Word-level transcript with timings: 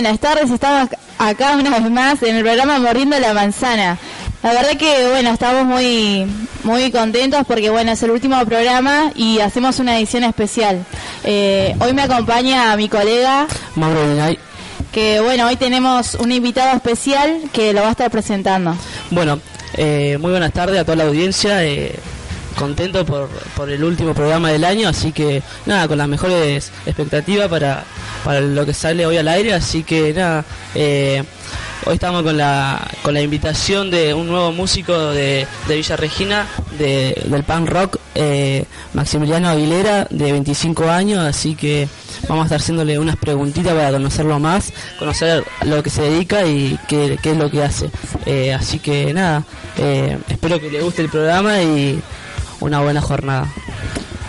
Buenas 0.00 0.20
tardes. 0.20 0.48
Estamos 0.48 0.90
acá 1.18 1.56
una 1.56 1.70
vez 1.70 1.90
más 1.90 2.22
en 2.22 2.36
el 2.36 2.44
programa 2.44 2.78
Mordiendo 2.78 3.18
la 3.18 3.34
Manzana. 3.34 3.98
La 4.44 4.52
verdad 4.52 4.76
que, 4.76 5.08
bueno, 5.08 5.30
estamos 5.32 5.64
muy, 5.64 6.24
muy 6.62 6.92
contentos 6.92 7.42
porque, 7.48 7.68
bueno, 7.68 7.90
es 7.90 8.02
el 8.04 8.12
último 8.12 8.36
programa 8.46 9.10
y 9.16 9.40
hacemos 9.40 9.80
una 9.80 9.98
edición 9.98 10.22
especial. 10.22 10.84
Eh, 11.24 11.74
hoy 11.80 11.94
me 11.94 12.02
acompaña 12.02 12.76
mi 12.76 12.88
colega 12.88 13.48
Mauro 13.74 14.00
que, 14.92 15.18
bueno, 15.18 15.48
hoy 15.48 15.56
tenemos 15.56 16.14
un 16.14 16.30
invitado 16.30 16.76
especial 16.76 17.50
que 17.52 17.72
lo 17.72 17.80
va 17.80 17.88
a 17.88 17.90
estar 17.90 18.08
presentando. 18.08 18.76
Bueno, 19.10 19.40
eh, 19.74 20.16
muy 20.20 20.30
buenas 20.30 20.52
tardes 20.52 20.78
a 20.78 20.84
toda 20.84 20.94
la 20.94 21.04
audiencia. 21.06 21.64
eh, 21.64 21.98
contento 22.58 23.06
por, 23.06 23.28
por 23.56 23.70
el 23.70 23.84
último 23.84 24.12
programa 24.12 24.50
del 24.50 24.64
año, 24.64 24.88
así 24.88 25.12
que 25.12 25.42
nada, 25.64 25.86
con 25.86 25.96
las 25.96 26.08
mejores 26.08 26.72
expectativas 26.86 27.48
para, 27.48 27.84
para 28.24 28.40
lo 28.40 28.66
que 28.66 28.74
sale 28.74 29.06
hoy 29.06 29.16
al 29.16 29.28
aire. 29.28 29.54
Así 29.54 29.84
que 29.84 30.12
nada, 30.12 30.44
eh, 30.74 31.22
hoy 31.86 31.94
estamos 31.94 32.22
con 32.24 32.36
la, 32.36 32.86
con 33.02 33.14
la 33.14 33.20
invitación 33.20 33.90
de 33.90 34.12
un 34.12 34.26
nuevo 34.26 34.50
músico 34.52 34.92
de, 35.12 35.46
de 35.68 35.76
Villa 35.76 35.96
Regina, 35.96 36.46
de, 36.78 37.22
del 37.26 37.44
punk 37.44 37.68
rock, 37.68 37.96
eh, 38.16 38.64
Maximiliano 38.92 39.48
Aguilera, 39.48 40.08
de 40.10 40.32
25 40.32 40.90
años. 40.90 41.24
Así 41.24 41.54
que 41.54 41.88
vamos 42.28 42.42
a 42.42 42.46
estar 42.46 42.60
haciéndole 42.60 42.98
unas 42.98 43.16
preguntitas 43.16 43.72
para 43.72 43.92
conocerlo 43.92 44.40
más, 44.40 44.72
conocer 44.98 45.44
lo 45.64 45.80
que 45.84 45.90
se 45.90 46.02
dedica 46.02 46.44
y 46.44 46.76
qué, 46.88 47.16
qué 47.22 47.30
es 47.30 47.36
lo 47.36 47.48
que 47.50 47.62
hace. 47.62 47.88
Eh, 48.26 48.52
así 48.52 48.80
que 48.80 49.14
nada, 49.14 49.44
espero 50.28 50.58
que 50.60 50.70
le 50.70 50.82
guste 50.82 51.02
el 51.02 51.08
programa 51.08 51.62
y 51.62 52.02
una 52.60 52.80
buena 52.80 53.00
jornada. 53.00 53.48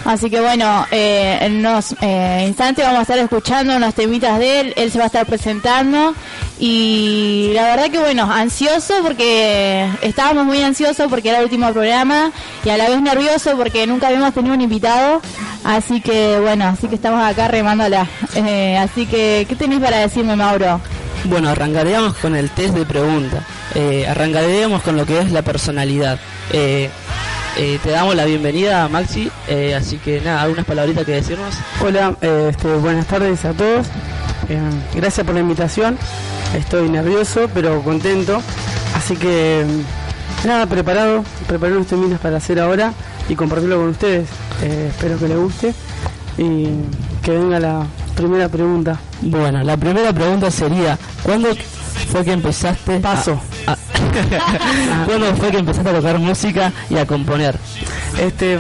Así 0.05 0.30
que 0.30 0.39
bueno, 0.39 0.88
eh, 0.91 1.38
en 1.41 1.58
unos 1.58 1.95
eh, 2.02 2.45
instantes 2.47 2.83
vamos 2.83 2.99
a 2.99 3.02
estar 3.03 3.19
escuchando 3.19 3.75
unos 3.75 3.94
temitas 3.94 4.39
de 4.39 4.61
él, 4.61 4.73
él 4.75 4.91
se 4.91 4.97
va 4.97 5.03
a 5.03 5.08
estar 5.08 5.25
presentando 5.25 6.16
y 6.57 7.52
la 7.53 7.63
verdad 7.63 7.91
que 7.91 8.00
bueno, 8.00 8.31
ansioso 8.31 8.95
porque 9.03 9.88
estábamos 10.02 10.45
muy 10.45 10.63
ansiosos 10.63 11.07
porque 11.09 11.30
era 11.30 11.39
el 11.39 11.44
último 11.44 11.72
programa 11.72 12.31
y 12.63 12.69
a 12.69 12.77
la 12.77 12.89
vez 12.89 13.02
nervioso 13.02 13.55
porque 13.55 13.85
nunca 13.85 14.07
habíamos 14.07 14.33
tenido 14.33 14.55
un 14.55 14.61
invitado, 14.61 15.22
así 15.63 16.02
que 16.02 16.39
bueno, 16.39 16.66
así 16.66 16.88
que 16.88 16.95
estamos 16.95 17.22
acá 17.22 17.47
remándola. 17.47 18.07
Eh, 18.35 18.77
así 18.77 19.05
que, 19.05 19.45
¿qué 19.47 19.55
tenés 19.55 19.80
para 19.80 19.97
decirme 19.97 20.35
Mauro? 20.35 20.81
Bueno, 21.25 21.50
arrancaríamos 21.50 22.16
con 22.16 22.35
el 22.35 22.50
test 22.50 22.73
de 22.73 22.85
pregunta. 22.85 23.44
Eh, 23.75 24.07
arrancaríamos 24.07 24.81
con 24.81 24.95
lo 24.95 25.05
que 25.05 25.19
es 25.19 25.31
la 25.31 25.41
personalidad. 25.41 26.19
Eh, 26.52 26.89
eh, 27.58 27.80
te 27.83 27.89
damos 27.92 28.16
la 28.16 28.25
bienvenida, 28.25 28.88
Maxi. 28.88 29.30
eh, 29.47 29.75
así 29.75 29.97
que 29.97 30.22
nada, 30.22 30.42
algunas 30.42 30.66
palabritas 30.66 31.05
que 31.05 31.14
decirnos. 31.14 31.56
Hola, 31.81 32.16
eh, 32.22 32.47
este, 32.52 32.67
buenas 32.75 33.06
tardes 33.08 33.44
a 33.45 33.53
todos. 33.53 33.88
Eh, 34.50 34.59
gracias 34.95 35.25
por 35.25 35.36
la 35.36 35.41
invitación. 35.41 35.97
Estoy 36.56 36.89
nervioso, 36.89 37.50
pero 37.53 37.81
contento. 37.83 38.41
Así 38.95 39.16
que, 39.16 39.66
mm, 40.44 40.47
nada, 40.47 40.66
preparado. 40.66 41.23
Preparé 41.47 41.73
unos 41.73 41.88
temitas 41.88 42.19
para 42.19 42.38
hacer 42.38 42.59
ahora 42.59 42.94
y 43.28 43.36
compartirlo 43.36 43.78
con 43.78 43.89
ustedes. 43.89 44.28
Eh, 44.63 44.88
espero 44.89 45.17
que 45.19 45.28
les 45.28 45.38
guste. 45.38 45.73
Y 46.38 46.69
que 47.22 47.31
venga 47.31 47.59
la 47.59 47.85
primera 48.16 48.47
pregunta. 48.47 48.97
Bueno, 49.22 49.62
la 49.63 49.75
primera 49.78 50.13
pregunta 50.13 50.50
sería, 50.50 50.97
¿cuándo 51.22 51.50
fue 52.12 52.24
que 52.24 52.31
empezaste? 52.31 52.95
a- 52.95 53.01
Paso. 53.01 53.40
a- 53.68 53.78
¿Cuándo 55.06 55.35
fue 55.35 55.52
que 55.52 55.57
empezaste 55.59 55.90
a 55.90 55.94
tocar 55.94 56.19
música 56.19 56.72
y 56.90 56.97
a 56.97 57.06
componer? 57.06 57.57
Este, 58.19 58.59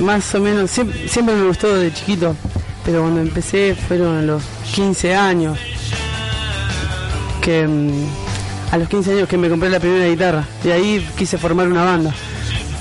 más 0.00 0.34
o 0.34 0.40
menos, 0.40 0.70
siempre, 0.70 1.08
siempre 1.08 1.34
me 1.34 1.46
gustó 1.46 1.74
de 1.74 1.92
chiquito, 1.92 2.34
pero 2.84 3.02
cuando 3.02 3.20
empecé 3.20 3.74
fueron 3.74 4.18
a 4.18 4.22
los 4.22 4.42
15 4.74 5.14
años, 5.14 5.58
que 7.42 7.66
mm, 7.66 8.72
a 8.72 8.78
los 8.78 8.88
15 8.88 9.12
años 9.12 9.28
que 9.28 9.36
me 9.38 9.48
compré 9.48 9.70
la 9.70 9.80
primera 9.80 10.06
guitarra, 10.06 10.44
y 10.64 10.70
ahí 10.70 11.08
quise 11.16 11.38
formar 11.38 11.68
una 11.68 11.84
banda. 11.84 12.14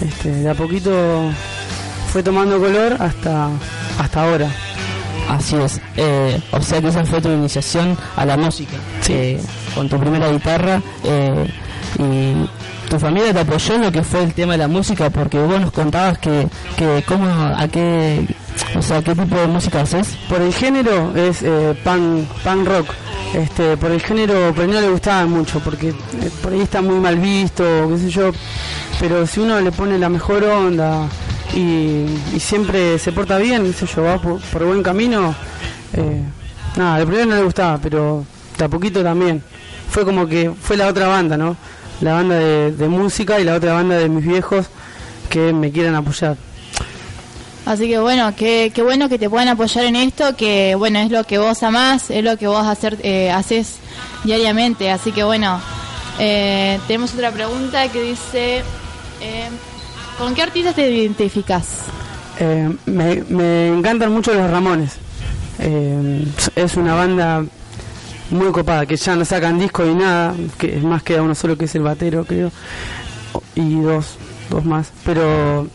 Este, 0.01 0.29
de 0.31 0.49
a 0.49 0.53
poquito 0.53 0.91
fue 2.11 2.21
tomando 2.23 2.59
color 2.59 2.97
hasta, 2.99 3.49
hasta 3.99 4.23
ahora. 4.23 4.49
Así 5.29 5.55
es. 5.57 5.81
Eh, 5.97 6.39
o 6.51 6.61
sea 6.61 6.79
que 6.81 6.87
esa 6.87 7.03
fue 7.05 7.19
tu 7.21 7.29
iniciación 7.29 7.97
a 8.15 8.25
la 8.25 8.37
música. 8.37 8.77
Sí. 9.01 9.13
Eh, 9.13 9.41
con 9.75 9.89
tu 9.89 9.99
primera 9.99 10.29
guitarra. 10.31 10.81
eh, 11.03 11.47
y 11.99 12.89
tu 12.89 12.99
familia 12.99 13.33
te 13.33 13.39
apoyó 13.39 13.75
en 13.75 13.81
lo 13.83 13.91
que 13.91 14.03
fue 14.03 14.23
el 14.23 14.33
tema 14.33 14.53
de 14.53 14.59
la 14.59 14.67
música 14.67 15.09
porque 15.09 15.39
vos 15.39 15.59
nos 15.59 15.71
contabas 15.71 16.17
que, 16.19 16.47
que 16.77 17.03
cómo, 17.07 17.25
a 17.25 17.67
qué, 17.67 18.25
o 18.75 18.81
sea, 18.81 19.01
qué 19.01 19.15
tipo 19.15 19.35
de 19.35 19.47
música 19.47 19.81
haces. 19.81 20.17
Por 20.29 20.41
el 20.41 20.53
género 20.53 21.15
es 21.15 21.41
eh, 21.43 21.75
punk, 21.83 22.25
punk 22.43 22.67
rock. 22.67 22.87
Este, 23.33 23.75
por 23.75 23.91
el 23.91 24.01
género, 24.01 24.53
pero 24.55 24.71
no 24.71 24.79
le 24.79 24.89
gustaba 24.89 25.25
mucho 25.25 25.59
porque 25.59 25.89
eh, 25.89 25.95
por 26.41 26.53
ahí 26.53 26.61
está 26.61 26.81
muy 26.81 26.95
mal 26.95 27.17
visto, 27.17 27.63
qué 27.89 27.97
sé 27.97 28.09
yo. 28.09 28.31
Pero 28.99 29.27
si 29.27 29.41
uno 29.41 29.59
le 29.59 29.71
pone 29.71 29.99
la 29.99 30.09
mejor 30.09 30.43
onda 30.45 31.07
y, 31.53 32.05
siempre 32.39 32.97
se 32.99 33.11
porta 33.11 33.37
bien, 33.37 33.65
qué 33.65 33.73
sé 33.73 33.85
yo, 33.85 34.03
va 34.03 34.17
por, 34.17 34.39
por 34.39 34.65
buen 34.65 34.81
camino. 34.81 35.35
eh, 35.93 36.23
nada, 36.77 36.95
al 36.95 37.05
primero 37.05 37.25
no 37.25 37.35
le 37.35 37.43
gustaba, 37.43 37.77
pero 37.79 38.25
de 38.57 38.65
a 38.65 38.69
poquito 38.69 39.03
también. 39.03 39.43
Fue 39.89 40.05
como 40.05 40.27
que 40.27 40.51
fue 40.59 40.77
la 40.77 40.87
otra 40.87 41.07
banda, 41.07 41.37
¿no? 41.37 41.55
La 42.01 42.13
banda 42.13 42.35
de, 42.35 42.71
de 42.71 42.87
música 42.87 43.39
y 43.39 43.43
la 43.43 43.55
otra 43.55 43.73
banda 43.73 43.97
de 43.97 44.07
mis 44.09 44.25
viejos 44.25 44.67
que 45.29 45.53
me 45.53 45.71
quieren 45.71 45.95
apoyar. 45.95 46.37
Así 47.65 47.89
que 47.89 47.99
bueno, 47.99 48.33
qué, 48.35 48.71
qué 48.73 48.81
bueno 48.81 49.09
que 49.09 49.19
te 49.19 49.29
puedan 49.29 49.49
apoyar 49.49 49.83
en 49.83 49.97
esto, 49.97 50.37
que 50.37 50.75
bueno, 50.75 50.99
es 50.99 51.11
lo 51.11 51.25
que 51.25 51.37
vos 51.37 51.63
amás, 51.63 52.09
es 52.09 52.23
lo 52.23 52.37
que 52.37 52.47
vos 52.47 52.65
hacer, 52.65 52.97
eh, 53.03 53.29
haces 53.29 53.75
diariamente. 54.23 54.89
Así 54.89 55.11
que 55.11 55.23
bueno, 55.23 55.59
eh, 56.17 56.79
tenemos 56.87 57.13
otra 57.13 57.31
pregunta 57.31 57.91
que 57.91 58.01
dice, 58.01 58.59
eh, 59.21 59.49
¿con 60.17 60.33
qué 60.33 60.43
artistas 60.43 60.75
te 60.75 60.89
identificas? 60.89 61.65
Eh, 62.39 62.73
me, 62.85 63.23
me 63.27 63.67
encantan 63.67 64.13
mucho 64.13 64.33
los 64.33 64.49
Ramones. 64.49 64.93
Es 66.55 66.77
una 66.77 66.93
banda 66.93 67.43
muy 68.31 68.51
copada, 68.51 68.85
que 68.85 68.95
ya 68.97 69.15
no 69.15 69.25
sacan 69.25 69.59
disco 69.59 69.85
y 69.85 69.93
nada, 69.93 70.33
que 70.57 70.77
es 70.77 70.83
más 70.83 71.03
queda 71.03 71.21
uno 71.21 71.35
solo 71.35 71.57
que 71.57 71.65
es 71.65 71.75
el 71.75 71.83
batero, 71.83 72.25
creo, 72.25 72.51
y 73.55 73.79
dos, 73.81 74.17
dos 74.49 74.65
más. 74.65 74.91
Pero 75.05 75.67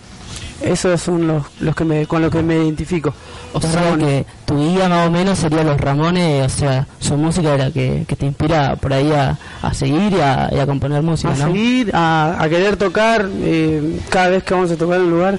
esos 0.61 1.01
son 1.01 1.27
los, 1.27 1.45
los 1.61 1.75
que 1.75 1.85
me, 1.85 2.07
con 2.07 2.23
los 2.23 2.31
que 2.31 2.43
me 2.43 2.57
identifico. 2.57 3.13
O 3.55 3.61
Los 3.61 3.71
sea 3.71 3.83
Ramones. 3.83 4.07
que 4.07 4.27
tu 4.47 4.57
guía 4.57 4.89
más 4.89 5.09
o 5.09 5.11
menos 5.11 5.39
sería 5.39 5.63
los 5.63 5.79
Ramones, 5.81 6.47
o 6.47 6.49
sea, 6.59 6.87
su 7.01 7.17
música 7.19 7.55
era 7.55 7.71
que, 7.71 8.05
que 8.09 8.17
te 8.17 8.25
inspira 8.27 8.77
por 8.77 8.93
ahí 8.95 9.13
a, 9.13 9.37
a 9.61 9.75
seguir 9.75 10.13
y 10.13 10.21
a, 10.21 10.49
y 10.53 10.59
a 10.59 10.67
componer 10.67 11.03
música, 11.03 11.33
a 11.33 11.37
¿no? 11.37 11.47
seguir, 11.49 11.91
a, 11.95 12.37
a 12.43 12.49
querer 12.49 12.77
tocar, 12.77 13.29
eh, 13.43 14.01
cada 14.09 14.29
vez 14.31 14.43
que 14.43 14.55
vamos 14.55 14.71
a 14.71 14.77
tocar 14.77 14.99
en 15.01 15.05
un 15.05 15.11
lugar, 15.11 15.39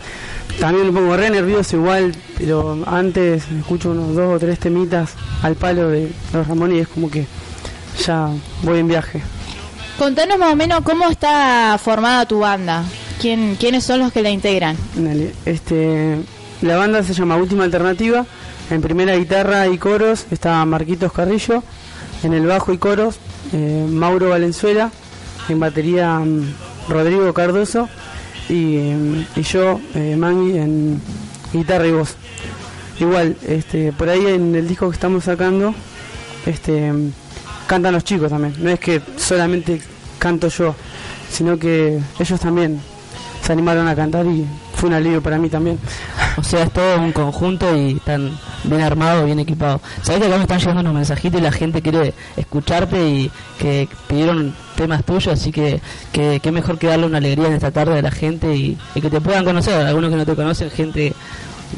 también 0.60 0.88
me 0.88 0.94
pongo 0.94 1.16
re 1.18 1.30
nervioso 1.30 1.78
igual, 1.78 2.14
pero 2.38 2.84
antes 2.86 3.44
escucho 3.52 3.92
unos 3.92 4.16
dos 4.16 4.36
o 4.36 4.40
tres 4.40 4.60
temitas 4.60 5.14
al 5.42 5.56
palo 5.56 5.90
de 5.90 6.12
los 6.34 6.48
Ramones 6.48 6.78
y 6.78 6.82
es 6.82 6.88
como 6.88 7.10
que 7.10 7.26
ya 8.06 8.30
voy 8.62 8.80
en 8.80 8.88
viaje. 8.88 9.22
Contanos 9.98 10.38
más 10.38 10.54
o 10.54 10.56
menos 10.56 10.82
cómo 10.82 11.10
está 11.10 11.78
formada 11.82 12.26
tu 12.26 12.40
banda, 12.40 12.84
¿Quién, 13.22 13.56
quiénes 13.60 13.84
son 13.84 14.00
los 14.00 14.12
que 14.12 14.22
la 14.22 14.32
integran. 14.32 14.76
Dale, 14.96 15.34
Este, 15.46 16.18
la 16.62 16.78
banda 16.78 17.04
se 17.04 17.14
llama 17.14 17.38
Última 17.38 17.64
Alternativa, 17.64 18.26
en 18.70 18.82
primera 18.82 19.16
guitarra 19.16 19.68
y 19.68 19.78
coros 19.78 20.26
está 20.32 20.66
Marquitos 20.66 21.14
Carrillo, 21.14 21.64
en 22.24 22.34
el 22.34 22.46
bajo 22.48 22.74
y 22.74 22.78
coros 22.78 23.16
eh, 23.54 23.86
Mauro 23.90 24.30
Valenzuela, 24.30 24.92
en 25.50 25.60
batería 25.60 26.18
mm, 26.20 26.54
Rodrigo 26.90 27.32
Cardoso 27.34 27.88
y, 28.50 29.26
y 29.36 29.42
yo, 29.44 29.80
eh, 29.96 30.16
Mangui, 30.16 30.58
en 30.58 31.02
guitarra 31.52 31.88
y 31.88 31.92
voz. 31.92 32.16
Igual, 33.00 33.38
este, 33.48 33.92
por 33.92 34.10
ahí 34.10 34.26
en 34.28 34.56
el 34.56 34.68
disco 34.68 34.90
que 34.90 34.94
estamos 34.96 35.24
sacando, 35.24 35.74
este, 36.46 36.92
cantan 37.68 37.94
los 37.94 38.04
chicos 38.04 38.30
también. 38.30 38.54
No 38.60 38.70
es 38.70 38.80
que 38.80 39.02
solamente 39.18 39.82
canto 40.20 40.48
yo, 40.48 40.76
sino 41.30 41.58
que 41.58 42.00
ellos 42.20 42.40
también 42.40 42.80
se 43.42 43.52
animaron 43.52 43.88
a 43.88 43.96
cantar 43.96 44.26
y 44.26 44.46
fue 44.76 44.90
un 44.90 44.96
alivio 44.96 45.22
para 45.22 45.38
mí 45.38 45.50
también. 45.50 45.80
O 46.38 46.44
sea, 46.44 46.64
es 46.64 46.72
todo 46.72 47.00
un 47.00 47.12
conjunto 47.12 47.76
y 47.76 47.94
están 47.94 48.32
bien 48.64 48.82
armados, 48.82 49.26
bien 49.26 49.40
equipados. 49.40 49.82
Sabés 50.02 50.22
que 50.22 50.28
acá 50.28 50.38
me 50.38 50.44
están 50.44 50.60
llegando 50.60 50.82
unos 50.82 50.94
mensajitos 50.94 51.40
y 51.40 51.44
la 51.44 51.52
gente 51.52 51.82
quiere 51.82 52.14
escucharte 52.38 53.08
y 53.08 53.32
que 53.60 53.88
pidieron 54.08 54.56
temas 54.76 55.04
tuyos, 55.04 55.28
así 55.28 55.52
que 55.52 55.82
que, 56.12 56.52
mejor 56.52 56.78
que 56.78 56.88
darle 56.88 57.06
una 57.06 57.18
alegría 57.18 57.48
en 57.48 57.54
esta 57.54 57.72
tarde 57.72 58.00
a 58.00 58.02
la 58.02 58.12
gente 58.12 58.56
y, 58.56 58.78
y 58.96 59.02
que 59.02 59.10
te 59.10 59.22
puedan 59.22 59.46
conocer. 59.46 59.74
Algunos 59.86 60.10
que 60.12 60.18
no 60.18 60.26
te 60.26 60.36
conocen, 60.36 60.70
gente 60.70 61.14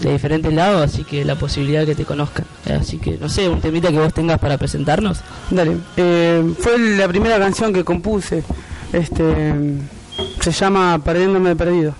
de 0.01 0.11
diferentes 0.11 0.53
lados, 0.53 0.81
así 0.81 1.03
que 1.03 1.23
la 1.23 1.35
posibilidad 1.35 1.81
de 1.81 1.87
que 1.87 1.95
te 1.95 2.05
conozcan. 2.05 2.45
Así 2.79 2.97
que, 2.97 3.17
no 3.17 3.29
sé, 3.29 3.47
un 3.49 3.61
temita 3.61 3.89
que 3.89 3.99
vos 3.99 4.13
tengas 4.13 4.39
para 4.39 4.57
presentarnos. 4.57 5.19
Dale, 5.49 5.77
eh, 5.97 6.43
fue 6.59 6.77
la 6.77 7.07
primera 7.07 7.39
canción 7.39 7.73
que 7.73 7.83
compuse. 7.83 8.43
Este 8.91 9.23
se 10.39 10.51
llama 10.51 10.99
Perdiéndome 11.03 11.49
de 11.49 11.55
perdido. 11.55 11.95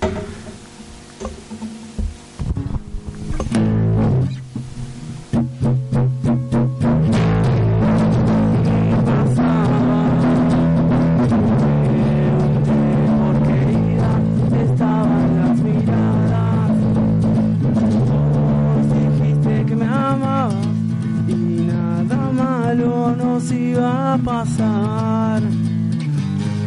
nos 23.36 23.52
iba 23.52 24.14
a 24.14 24.18
pasar. 24.18 25.42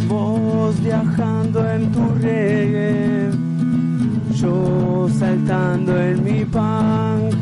Vos 0.07 0.79
viajando 0.83 1.59
en 1.75 1.93
tu 1.93 2.05
reggae, 2.21 3.31
yo 4.35 5.09
saltando 5.19 5.99
en 5.99 6.25
mi 6.25 6.45
punk, 6.45 7.33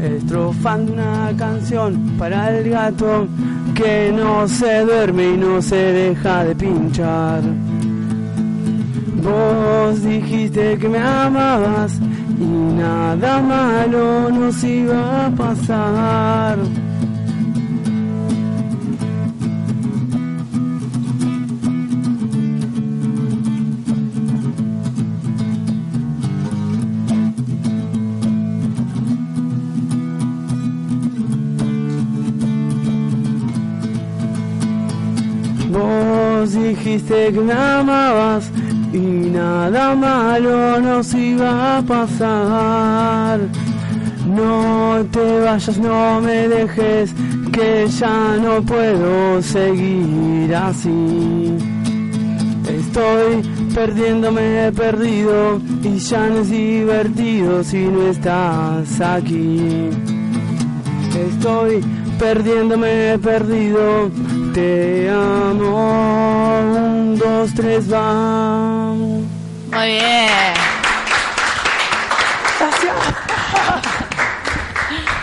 estrofando 0.00 0.92
una 0.92 1.32
canción 1.36 1.90
para 2.16 2.56
el 2.56 2.70
gato 2.70 3.26
que 3.74 4.12
no 4.14 4.46
se 4.46 4.82
duerme 4.82 5.34
y 5.34 5.36
no 5.38 5.60
se 5.60 5.82
deja 6.00 6.44
de 6.44 6.54
pinchar. 6.54 7.42
Vos 9.24 10.02
dijiste 10.04 10.78
que 10.78 10.88
me 10.88 10.98
amabas 10.98 11.98
y 12.38 12.44
nada 12.82 13.42
malo 13.42 14.30
nos 14.30 14.62
iba 14.62 15.26
a 15.26 15.30
pasar. 15.30 16.58
Dijiste 36.74 37.32
que 37.32 37.40
me 37.40 37.52
amabas 37.52 38.50
y 38.92 38.98
nada 38.98 39.94
malo 39.94 40.80
nos 40.80 41.12
iba 41.14 41.78
a 41.78 41.82
pasar. 41.82 43.40
No 44.26 45.04
te 45.10 45.40
vayas, 45.40 45.78
no 45.78 46.20
me 46.20 46.48
dejes, 46.48 47.12
que 47.52 47.86
ya 47.88 48.36
no 48.44 48.62
puedo 48.62 49.42
seguir 49.42 50.54
así. 50.54 51.56
Estoy 52.80 53.32
perdiéndome 53.74 54.72
perdido 54.72 55.60
y 55.82 55.98
ya 55.98 56.26
no 56.28 56.38
es 56.40 56.50
divertido 56.50 57.64
si 57.64 57.84
no 57.84 58.08
estás 58.08 59.00
aquí. 59.00 59.90
Estoy 61.28 61.84
perdiéndome 62.18 63.18
perdido, 63.18 64.10
te 64.52 65.08
amo. 65.10 66.60
Un, 66.60 67.18
dos, 67.18 67.54
tres, 67.54 67.88
vamos. 67.88 69.24
Muy 69.72 69.86
bien. 69.86 70.28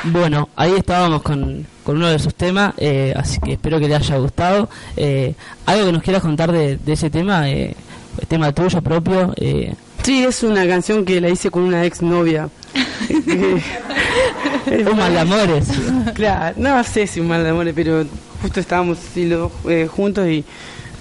Bueno, 0.05 0.49
ahí 0.55 0.73
estábamos 0.77 1.21
con, 1.21 1.67
con 1.83 1.97
uno 1.97 2.07
de 2.07 2.17
sus 2.19 2.33
temas, 2.33 2.73
eh, 2.77 3.13
así 3.15 3.39
que 3.41 3.53
espero 3.53 3.79
que 3.79 3.87
te 3.87 3.95
haya 3.95 4.17
gustado. 4.17 4.69
Eh, 4.95 5.35
¿Algo 5.65 5.85
que 5.87 5.91
nos 5.91 6.01
quieras 6.03 6.21
contar 6.21 6.51
de, 6.51 6.77
de 6.77 6.93
ese 6.93 7.09
tema? 7.09 7.49
Eh, 7.49 7.75
el 8.19 8.27
tema 8.27 8.51
tuyo 8.51 8.81
propio. 8.81 9.33
Eh, 9.37 9.73
Sí, 10.03 10.23
es 10.23 10.43
una 10.43 10.65
canción 10.65 11.03
que 11.03 11.19
la 11.19 11.27
hice 11.29 11.51
con 11.51 11.63
una 11.63 11.83
ex 11.85 12.01
novia. 12.01 12.47
un 13.29 14.97
mal 14.97 15.11
de 15.13 15.19
amores. 15.19 15.67
Claro, 16.15 16.55
no 16.57 16.81
sé 16.85 17.05
si 17.05 17.19
un 17.19 17.27
mal 17.27 17.43
de 17.43 17.49
amores, 17.49 17.73
pero 17.75 18.05
justo 18.41 18.59
estábamos 18.59 18.97
así 18.99 19.25
los 19.25 19.39
dos, 19.39 19.51
eh, 19.71 19.87
juntos 19.91 20.27
y, 20.27 20.43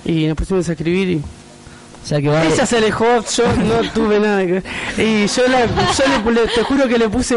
y 0.05 0.27
nos 0.27 0.37
pusimos 0.37 0.69
a 0.69 0.73
escribir 0.73 1.09
y 1.09 1.17
O 1.17 2.07
sea 2.07 2.21
que 2.21 2.29
va 2.29 2.45
ella 2.45 2.65
se 2.67 2.77
alejó, 2.79 3.07
yo 3.37 3.53
no 3.57 3.91
tuve 3.93 4.19
nada 4.21 4.45
que 4.47 4.53
ver. 4.53 4.65
Y 4.97 5.27
yo, 5.27 5.47
la, 5.49 5.67
yo 5.67 6.31
le- 6.31 6.33
le- 6.33 6.49
te 6.49 6.63
juro 6.63 6.89
que 6.89 6.99
le 6.99 7.09
puse 7.09 7.37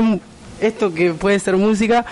esto 0.61 0.93
que 0.93 1.11
puede 1.13 1.39
ser 1.39 1.57
música 1.57 2.05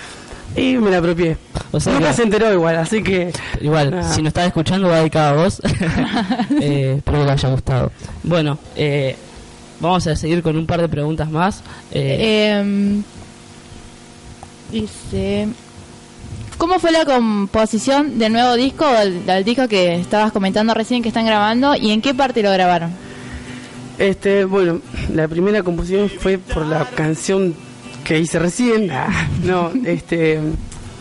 y 0.56 0.76
me 0.78 0.90
la 0.90 0.98
apropié. 0.98 1.38
O 1.72 1.80
sea 1.80 1.94
Nunca 1.94 2.08
que- 2.10 2.14
se 2.16 2.24
enteró 2.24 2.52
igual, 2.52 2.78
así 2.78 3.04
que... 3.04 3.32
Igual, 3.62 3.92
nada. 3.92 4.12
si 4.14 4.22
nos 4.22 4.30
estás 4.30 4.48
escuchando, 4.48 4.88
va 4.90 4.98
dedicada 5.00 5.30
a 5.30 5.34
vos. 5.44 5.62
eh, 6.60 6.96
espero 6.98 7.20
que 7.20 7.26
te 7.26 7.32
haya 7.32 7.50
gustado. 7.50 7.92
Bueno, 8.24 8.58
eh, 8.76 9.16
vamos 9.80 10.06
a 10.08 10.16
seguir 10.16 10.42
con 10.42 10.58
un 10.58 10.66
par 10.66 10.82
de 10.82 10.90
preguntas 10.90 11.30
más. 11.30 11.62
Eh, 11.92 12.58
Em, 12.60 13.04
dice, 14.72 15.48
¿cómo 16.60 16.78
fue 16.78 16.92
la 16.92 17.06
composición 17.06 18.20
del 18.20 18.34
nuevo 18.34 18.54
disco, 18.56 18.86
del, 18.86 19.26
del 19.26 19.44
disco 19.44 19.68
que 19.68 19.96
estabas 19.96 20.32
comentando 20.32 20.76
recién 20.76 21.02
que 21.02 21.08
están 21.08 21.26
grabando 21.26 21.74
y 21.76 21.90
en 21.90 22.02
qué 22.02 22.14
parte 22.14 22.44
lo 22.44 22.52
grabaron? 22.52 22.92
Este, 23.98 24.46
bueno, 24.46 24.82
la 25.14 25.28
primera 25.28 25.64
composición 25.64 26.10
fue 26.10 26.38
por 26.38 26.66
la 26.66 26.86
canción 26.86 27.56
que 28.04 28.20
hice 28.20 28.38
recién. 28.38 28.92
Ah, 28.92 29.28
No, 29.44 29.72
este, 29.86 30.40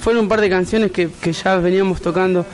fueron 0.01 0.23
un 0.23 0.29
par 0.29 0.41
de 0.41 0.49
canciones 0.49 0.93
que, 0.93 1.11
que 1.21 1.33
ya 1.33 1.57
veníamos 1.57 2.01
tocando. 2.01 2.47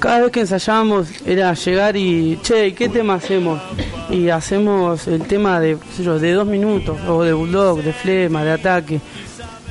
Cada 0.00 0.20
vez 0.20 0.32
que 0.32 0.40
ensayábamos 0.40 1.08
era 1.24 1.54
llegar 1.54 1.96
y, 1.96 2.38
che, 2.42 2.68
¿y 2.68 2.72
¿qué 2.72 2.88
tema 2.88 3.14
hacemos? 3.14 3.62
Y 4.10 4.28
hacemos 4.28 5.06
el 5.06 5.22
tema 5.22 5.60
de, 5.60 5.76
qué 5.76 5.96
sé 5.96 6.02
yo, 6.02 6.18
de 6.18 6.32
dos 6.32 6.46
minutos, 6.46 6.98
o 7.08 7.22
de 7.22 7.32
bulldog, 7.32 7.82
de 7.82 7.92
flema, 7.92 8.44
de 8.44 8.50
ataque. 8.50 9.00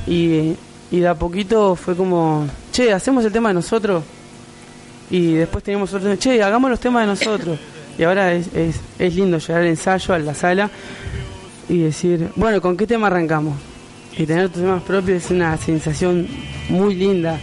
Y, 0.08 0.56
y 0.94 1.00
de 1.00 1.08
a 1.08 1.16
poquito 1.16 1.76
fue 1.76 1.96
como, 1.96 2.48
che, 2.72 2.94
hacemos 2.94 3.26
el 3.26 3.32
tema 3.32 3.50
de 3.50 3.56
nosotros. 3.56 4.04
Y 5.10 5.34
después 5.34 5.64
teníamos 5.64 5.92
otro, 5.92 6.16
che, 6.18 6.44
hagamos 6.44 6.70
los 6.70 6.80
temas 6.80 7.02
de 7.02 7.08
nosotros. 7.08 7.60
Y 7.98 8.04
ahora 8.04 8.32
es, 8.32 8.54
es, 8.54 8.80
es 9.00 9.16
lindo 9.16 9.40
llegar 9.40 9.62
al 9.62 9.70
ensayo, 9.70 10.14
a 10.14 10.20
la 10.20 10.36
sala, 10.36 10.70
y 11.68 11.80
decir, 11.80 12.30
bueno, 12.36 12.62
¿con 12.62 12.78
qué 12.78 12.86
tema 12.86 13.08
arrancamos? 13.08 13.56
Y 14.16 14.28
tener 14.28 14.50
tus 14.50 14.62
temas 14.62 14.84
propios 14.84 15.26
es 15.26 15.32
una 15.32 15.58
sensación 15.58 16.28
muy 16.70 16.94
linda. 16.94 17.40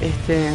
Este, 0.00 0.50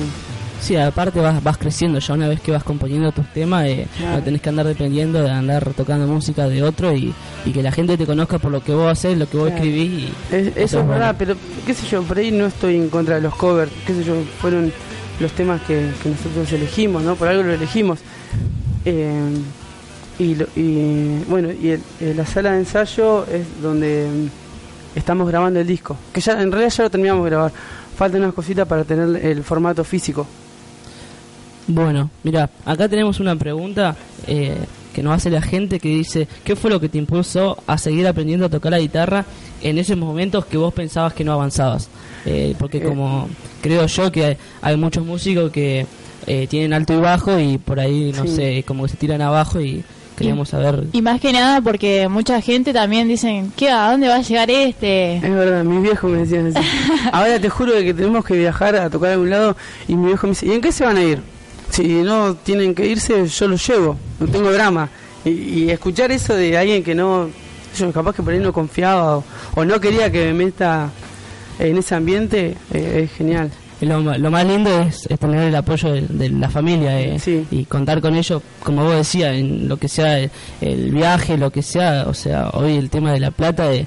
sí, 0.66 0.76
aparte 0.76 1.20
vas, 1.20 1.44
vas 1.44 1.58
creciendo 1.58 2.00
ya 2.00 2.14
una 2.14 2.28
vez 2.28 2.40
que 2.42 2.52
vas 2.52 2.64
componiendo 2.64 3.12
tus 3.12 3.26
temas, 3.34 3.66
eh, 3.66 3.88
Claro. 3.98 4.18
no 4.18 4.24
tenés 4.24 4.42
que 4.42 4.50
andar 4.50 4.66
dependiendo 4.66 5.22
de 5.22 5.30
andar 5.30 5.74
tocando 5.74 6.08
música 6.08 6.48
de 6.50 6.64
otro 6.64 6.94
y, 6.96 7.14
y 7.46 7.52
que 7.52 7.62
la 7.62 7.72
gente 7.72 7.98
te 7.98 8.06
conozca 8.06 8.40
por 8.40 8.52
lo 8.52 8.64
que 8.64 8.74
vos 8.74 8.92
haces, 8.92 9.18
lo 9.18 9.28
que 9.30 9.38
vos 9.38 9.48
Claro. 9.50 9.64
escribís. 9.64 10.04
Y, 10.32 10.36
es- 10.36 10.58
eso 10.58 10.80
es 10.80 10.88
verdad, 10.88 11.16
pero 11.18 11.36
qué 11.66 11.74
sé 11.74 11.86
yo, 11.88 12.02
por 12.04 12.18
ahí 12.18 12.32
no 12.32 12.46
estoy 12.48 12.76
en 12.78 12.90
contra 12.90 13.16
de 13.16 13.22
los 13.22 13.36
covers, 13.36 13.72
qué 13.86 13.94
sé 13.94 14.04
yo, 14.04 14.16
fueron 14.40 14.72
los 15.20 15.32
temas 15.34 15.62
que, 15.62 15.90
que 16.02 16.10
nosotros 16.10 16.52
elegimos, 16.52 17.04
¿no? 17.04 17.16
Por 17.16 17.28
algo 17.28 17.44
lo 17.44 17.54
elegimos. 17.54 18.00
Eh, 18.86 19.22
y, 20.20 20.36
lo- 20.36 20.48
y, 20.56 21.20
bueno, 21.30 21.50
y 21.52 21.70
el- 21.70 21.82
eh, 22.00 22.14
la 22.16 22.26
sala 22.26 22.52
de 22.54 22.60
ensayo 22.60 23.26
es 23.28 23.46
donde 23.62 24.08
mm, 24.10 24.98
estamos 24.98 25.28
grabando 25.28 25.60
el 25.60 25.68
disco, 25.68 25.98
que 26.14 26.22
ya 26.22 26.42
en 26.42 26.52
realidad 26.52 26.72
ya 26.74 26.84
lo 26.86 26.90
terminamos 26.90 27.24
de 27.26 27.30
grabar. 27.30 27.52
Faltan 27.98 28.22
unas 28.22 28.34
cositas 28.34 28.68
para 28.68 28.84
tener 28.84 29.24
el 29.26 29.44
formato 29.44 29.84
físico. 29.84 30.28
Bueno, 31.68 32.10
mira, 32.24 32.50
acá 32.66 32.88
tenemos 32.88 33.20
una 33.20 33.36
pregunta 33.36 33.96
eh, 34.28 34.56
que 34.94 35.02
nos 35.02 35.14
hace 35.14 35.30
la 35.30 35.42
gente 35.42 35.80
que 35.80 35.90
dice, 35.90 36.28
¿qué 36.44 36.56
fue 36.56 36.70
lo 36.70 36.80
que 36.80 36.90
te 36.90 36.98
impulsó 36.98 37.58
a 37.68 37.78
seguir 37.78 38.08
aprendiendo 38.08 38.46
a 38.46 38.50
tocar 38.50 38.72
la 38.72 38.80
guitarra 38.80 39.26
en 39.62 39.78
esos 39.80 39.98
momentos 39.98 40.46
que 40.46 40.58
vos 40.58 40.74
pensabas 40.74 41.14
que 41.14 41.24
no 41.24 41.34
avanzabas? 41.34 41.90
Eh, 42.26 42.56
porque 42.60 42.78
Eh. 42.78 42.84
como 42.84 43.28
creo 43.62 43.86
yo 43.88 44.12
que 44.12 44.26
hay, 44.26 44.38
hay 44.62 44.78
muchos 44.78 45.06
músicos 45.06 45.52
que 45.52 45.86
eh, 46.28 46.48
tienen 46.48 46.74
alto 46.74 46.94
y 46.94 46.98
bajo 46.98 47.40
y 47.40 47.58
por 47.58 47.80
ahí, 47.80 48.12
no 48.16 48.24
Sí. 48.24 48.36
sé, 48.36 48.64
como 48.68 48.84
que 48.84 48.90
se 48.90 48.98
tiran 48.98 49.22
abajo 49.22 49.60
y 49.62 49.84
queríamos 50.18 50.50
saber... 50.50 50.86
Y 50.94 51.02
más 51.02 51.20
que 51.20 51.34
nada 51.34 51.62
porque 51.62 52.08
mucha 52.08 52.40
gente 52.42 52.74
también 52.74 53.08
dicen, 53.08 53.52
¿qué? 53.56 53.70
¿A 53.70 53.92
dónde 53.92 54.08
va 54.08 54.16
a 54.16 54.22
llegar 54.22 54.50
este? 54.50 55.18
Es 55.18 55.22
verdad, 55.22 55.64
mis 55.64 55.82
viejos 55.84 56.10
me 56.10 56.20
decían 56.20 56.48
así. 56.56 56.66
Ahora 57.12 57.40
te 57.40 57.50
juro 57.50 57.74
que 57.74 57.94
tenemos 57.94 58.24
que 58.24 58.36
viajar 58.36 58.76
a 58.76 58.90
tocar 58.90 59.10
a 59.10 59.14
algún 59.14 59.30
lado 59.30 59.58
y 59.88 59.96
mi 59.96 60.08
viejo 60.08 60.26
me 60.28 60.32
dice, 60.32 60.46
¿y 60.48 60.52
en 60.54 60.62
qué 60.62 60.72
se 60.72 60.84
van 60.86 60.98
a 60.98 61.04
ir? 61.04 61.20
Si 61.70 61.84
no 62.04 62.36
tienen 62.36 62.74
que 62.74 62.86
irse, 62.88 63.28
yo 63.28 63.48
los 63.48 63.68
llevo, 63.68 63.98
no 64.20 64.28
tengo 64.28 64.52
drama. 64.52 64.90
Y, 65.26 65.30
y 65.30 65.70
escuchar 65.72 66.12
eso 66.12 66.36
de 66.36 66.58
alguien 66.58 66.84
que 66.84 66.96
no, 66.96 67.30
yo 67.78 67.92
capaz 67.92 68.16
que 68.16 68.24
por 68.24 68.34
ahí 68.34 68.40
no 68.40 68.54
confiaba 68.54 69.18
o, 69.18 69.24
o 69.56 69.66
no 69.66 69.80
quería 69.80 70.12
que 70.12 70.26
me 70.28 70.46
meta 70.46 70.90
en 71.60 71.78
ese 71.78 71.96
ambiente, 71.96 72.56
eh, 72.74 73.02
es 73.06 73.12
genial. 73.18 73.52
Lo, 73.82 74.00
lo 74.00 74.32
más 74.32 74.46
lindo 74.46 74.70
es, 74.82 75.06
es 75.10 75.20
tener 75.20 75.44
el 75.50 75.56
apoyo 75.56 75.92
de, 75.92 76.02
de 76.08 76.30
la 76.30 76.50
familia 76.50 77.00
eh, 77.02 77.20
Sí. 77.20 77.46
y 77.52 77.66
contar 77.66 78.00
con 78.00 78.16
ellos, 78.16 78.42
como 78.64 78.86
vos 78.86 78.96
decías, 78.96 79.36
en 79.36 79.68
lo 79.68 79.76
que 79.78 79.90
sea 79.90 80.18
el, 80.18 80.32
el 80.62 80.92
viaje, 80.92 81.38
lo 81.38 81.52
que 81.52 81.62
sea, 81.62 82.06
o 82.08 82.14
sea, 82.14 82.50
hoy 82.54 82.78
el 82.78 82.90
tema 82.90 83.12
de 83.12 83.20
la 83.20 83.32
plata 83.32 83.68
de- 83.68 83.86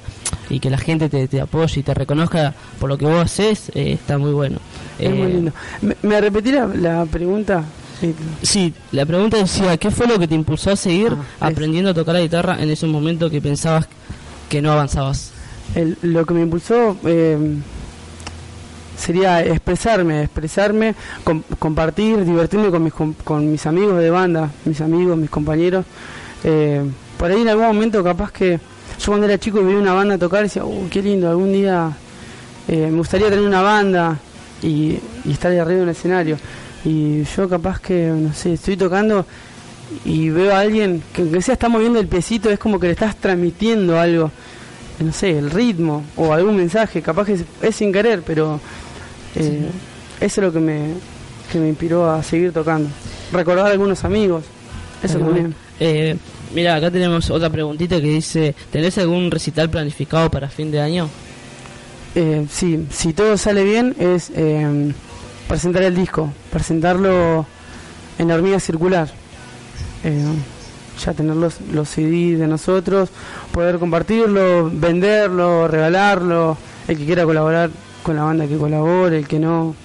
y 0.51 0.59
que 0.59 0.69
la 0.69 0.77
gente 0.77 1.09
te, 1.09 1.27
te 1.27 1.41
apoye 1.41 1.79
y 1.79 1.83
te 1.83 1.93
reconozca 1.95 2.53
por 2.79 2.87
lo 2.89 2.97
que 2.99 3.05
vos 3.05 3.23
haces, 3.25 3.69
eh, 3.73 3.93
está 3.93 4.17
muy 4.19 4.31
bueno. 4.31 4.59
Es 4.99 5.09
muy 5.09 5.27
Eh, 5.27 5.29
lindo. 5.29 5.51
¿Me, 5.81 5.95
me 6.01 6.21
repetí 6.21 6.51
la, 6.51 6.67
la 6.67 7.05
pregunta? 7.05 7.63
Sí. 7.99 8.15
Sí, 8.41 8.73
la 8.91 9.05
pregunta 9.05 9.37
decía, 9.37 9.75
¿qué 9.77 9.91
fue 9.91 10.07
lo 10.07 10.17
que 10.19 10.27
te 10.27 10.35
impulsó 10.35 10.71
a 10.71 10.75
seguir 10.75 11.13
Ah, 11.41 11.47
aprendiendo 11.47 11.91
a 11.91 11.93
tocar 11.93 12.15
la 12.15 12.21
guitarra 12.21 12.57
en 12.61 12.69
ese 12.69 12.85
momento 12.87 13.29
que 13.29 13.41
pensabas 13.41 13.87
que 14.49 14.61
no 14.61 14.71
avanzabas? 14.71 15.31
El- 15.75 15.97
lo 16.01 16.25
que 16.25 16.33
me 16.33 16.41
impulsó 16.41 16.95
eh, 17.05 17.37
sería 18.97 19.43
expresarme, 19.45 20.23
expresarme, 20.23 20.95
com- 21.23 21.43
compartir, 21.57 22.23
divertirme 22.25 22.69
con 22.69 22.83
mis, 22.83 22.93
com- 22.93 23.13
con 23.23 23.49
mis 23.51 23.65
amigos 23.65 23.97
de 23.99 24.09
banda, 24.09 24.49
mis 24.65 24.81
amigos, 24.81 25.17
mis 25.17 25.29
compañeros. 25.29 25.85
Eh, 26.43 26.83
por 27.17 27.31
ahí 27.31 27.41
en 27.41 27.49
algún 27.49 27.65
momento 27.67 28.03
capaz 28.03 28.31
que 28.31 28.51
yo 28.99 29.05
cuando 29.07 29.25
era 29.27 29.37
chico 29.37 29.61
vi 29.61 29.73
una 29.75 29.93
banda 29.93 30.17
tocar 30.17 30.41
y 30.41 30.43
decía, 30.43 30.65
uh, 30.65 30.87
qué 30.89 31.01
lindo, 31.01 31.29
algún 31.29 31.51
día 31.53 31.91
eh, 32.67 32.87
me 32.91 32.97
gustaría 32.97 33.29
tener 33.29 33.45
una 33.45 33.61
banda 33.61 34.17
y, 34.61 34.99
y 35.25 35.31
estar 35.31 35.51
ahí 35.51 35.57
arriba 35.57 35.77
de 35.77 35.83
un 35.83 35.89
escenario. 35.89 36.37
Y 36.85 37.23
yo 37.23 37.49
capaz 37.49 37.79
que, 37.79 38.07
no 38.07 38.33
sé, 38.33 38.53
estoy 38.53 38.77
tocando 38.77 39.25
y 40.05 40.29
veo 40.29 40.53
a 40.55 40.59
alguien 40.59 41.01
que 41.13 41.21
aunque 41.21 41.41
sea 41.41 41.53
está 41.53 41.69
moviendo 41.69 41.99
el 41.99 42.07
piecito, 42.07 42.49
es 42.49 42.59
como 42.59 42.79
que 42.79 42.87
le 42.87 42.93
estás 42.93 43.15
transmitiendo 43.15 43.99
algo, 43.99 44.31
no 44.99 45.11
sé, 45.11 45.37
el 45.37 45.51
ritmo 45.51 46.03
o 46.15 46.33
algún 46.33 46.55
mensaje, 46.55 47.01
capaz 47.01 47.25
que 47.25 47.39
es, 47.61 47.75
sin 47.75 47.91
querer, 47.91 48.21
pero 48.25 48.59
eh, 49.35 49.69
eso 50.19 50.41
es 50.41 50.47
lo 50.47 50.53
que 50.53 50.59
me, 50.59 50.93
que 51.51 51.59
me 51.59 51.69
inspiró 51.69 52.09
a 52.09 52.23
seguir 52.23 52.53
tocando. 52.53 52.89
Recordar 53.31 53.67
a 53.67 53.71
algunos 53.71 54.03
amigos, 54.03 54.45
eso 55.03 55.19
también. 55.19 55.53
Eh, 55.79 56.17
mira, 56.53 56.75
acá 56.75 56.91
tenemos 56.91 57.29
otra 57.29 57.49
preguntita 57.49 57.99
que 57.99 58.07
dice, 58.07 58.55
¿tenés 58.71 58.97
algún 58.97 59.31
recital 59.31 59.69
planificado 59.69 60.29
para 60.29 60.49
fin 60.49 60.71
de 60.71 60.81
año? 60.81 61.09
Eh, 62.15 62.47
sí, 62.49 62.87
si 62.89 63.13
todo 63.13 63.37
sale 63.37 63.63
bien 63.63 63.95
es 63.99 64.31
eh, 64.35 64.93
presentar 65.47 65.83
el 65.83 65.95
disco, 65.95 66.31
presentarlo 66.51 67.45
en 68.17 68.27
la 68.27 68.35
hormiga 68.35 68.59
circular. 68.59 69.09
Eh, 70.03 70.25
ya 71.03 71.13
tener 71.13 71.35
los, 71.35 71.61
los 71.71 71.87
CD 71.87 72.35
de 72.35 72.47
nosotros, 72.47 73.09
poder 73.51 73.79
compartirlo, 73.79 74.69
venderlo, 74.73 75.67
regalarlo, 75.67 76.57
el 76.87 76.97
que 76.97 77.05
quiera 77.05 77.23
colaborar 77.23 77.69
con 78.03 78.15
la 78.15 78.23
banda 78.23 78.47
que 78.47 78.57
colabore, 78.57 79.19
el 79.19 79.27
que 79.27 79.39
no, 79.39 79.75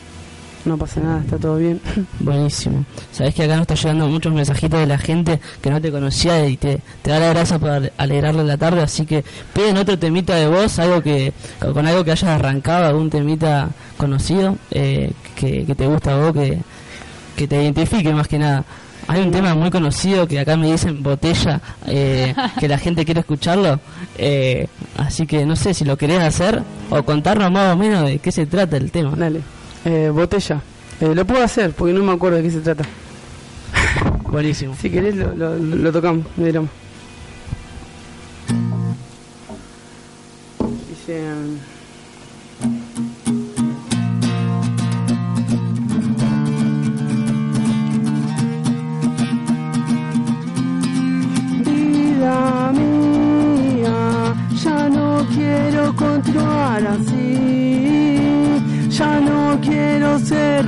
no 0.65 0.79
pasa 0.79 1.01
nada, 1.01 1.21
está 1.21 1.39
todo 1.39 1.57
bien. 1.57 1.81
Buenísimo. 2.21 2.85
Sabes 3.13 3.35
que 3.35 3.45
acá 3.45 3.55
nos 3.57 3.63
está 3.63 3.75
llegando 3.75 4.09
muchos 4.09 4.33
mensajitos 4.33 4.81
de 4.81 4.87
la 4.87 4.99
gente 4.99 5.41
que 5.61 5.71
no 5.71 5.81
te 5.81 5.91
conocía 5.91 6.47
y 6.47 6.57
te, 6.57 6.81
te 7.03 7.11
da 7.11 7.19
la 7.19 7.29
gracia 7.31 7.59
por 7.59 7.93
alegrarle 7.97 8.45
la 8.45 8.57
tarde, 8.57 8.83
así 8.83 9.07
que 9.07 9.25
piden 9.53 9.77
otro 9.77 9.99
temita 9.99 10.35
de 10.35 10.49
voz, 10.49 10.79
algo 10.79 11.03
que 11.03 11.33
con 11.73 11.87
algo 11.87 12.05
que 12.05 12.13
hayas 12.13 12.31
arrancado, 12.31 12.87
algún 12.87 13.11
temita 13.11 13.71
conocido 13.97 14.57
eh, 14.71 15.13
que, 15.37 15.65
que 15.65 15.75
te 15.75 15.87
gusta 15.87 16.13
a 16.13 16.17
vos, 16.19 16.33
que, 16.33 16.59
que 17.37 17.49
te 17.49 17.63
identifique 17.63 18.13
más 18.13 18.29
que 18.29 18.39
nada. 18.39 18.65
Hay 19.07 19.21
un 19.21 19.31
tema 19.31 19.55
muy 19.55 19.71
conocido 19.71 20.27
que 20.27 20.39
acá 20.39 20.57
me 20.57 20.71
dicen 20.73 21.03
botella, 21.03 21.61
eh, 21.87 22.35
que 22.59 22.69
la 22.69 22.79
gente 22.79 23.05
quiere 23.05 23.21
escucharlo, 23.21 23.81
eh, 24.17 24.67
así 24.97 25.27
que 25.27 25.45
no 25.45 25.57
sé 25.57 25.75
si 25.75 25.85
lo 25.85 25.99
querés 25.99 26.21
hacer 26.21 26.63
o 26.91 27.03
contarnos 27.03 27.51
más 27.51 27.75
o 27.75 27.77
menos 27.77 28.07
de 28.07 28.19
qué 28.19 28.33
se 28.33 28.47
trata 28.47 28.77
el 28.77 28.91
tema. 28.91 29.13
Dale, 29.17 29.43
eh, 29.85 30.11
botella. 30.11 30.61
Eh, 31.01 31.15
lo 31.15 31.25
puedo 31.25 31.43
hacer 31.43 31.73
porque 31.73 31.93
no 31.93 32.03
me 32.05 32.13
acuerdo 32.13 32.37
de 32.39 32.45
qué 32.45 32.51
se 32.51 32.61
trata. 32.61 32.85
Buenísimo. 34.31 34.75
Si 34.81 34.91
querés 34.91 35.15
lo, 35.17 35.35
lo, 35.35 35.57
lo 35.57 35.93
tocamos, 35.93 36.27
me 36.37 36.47
dirán. 36.47 36.69
Dice... 40.89 41.23
Vida 51.67 52.73
mía, 52.73 54.35
ya 54.63 54.89
no 54.89 55.27
quiero 55.35 55.95
continuar 55.97 56.87
así, 56.87 57.14
quiero 59.61 60.19
ser 60.19 60.65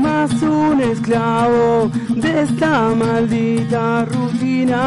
más 0.00 0.30
un 0.42 0.80
esclavo 0.80 1.90
de 2.08 2.42
esta 2.42 2.94
maldita 2.94 4.04
rutina. 4.06 4.78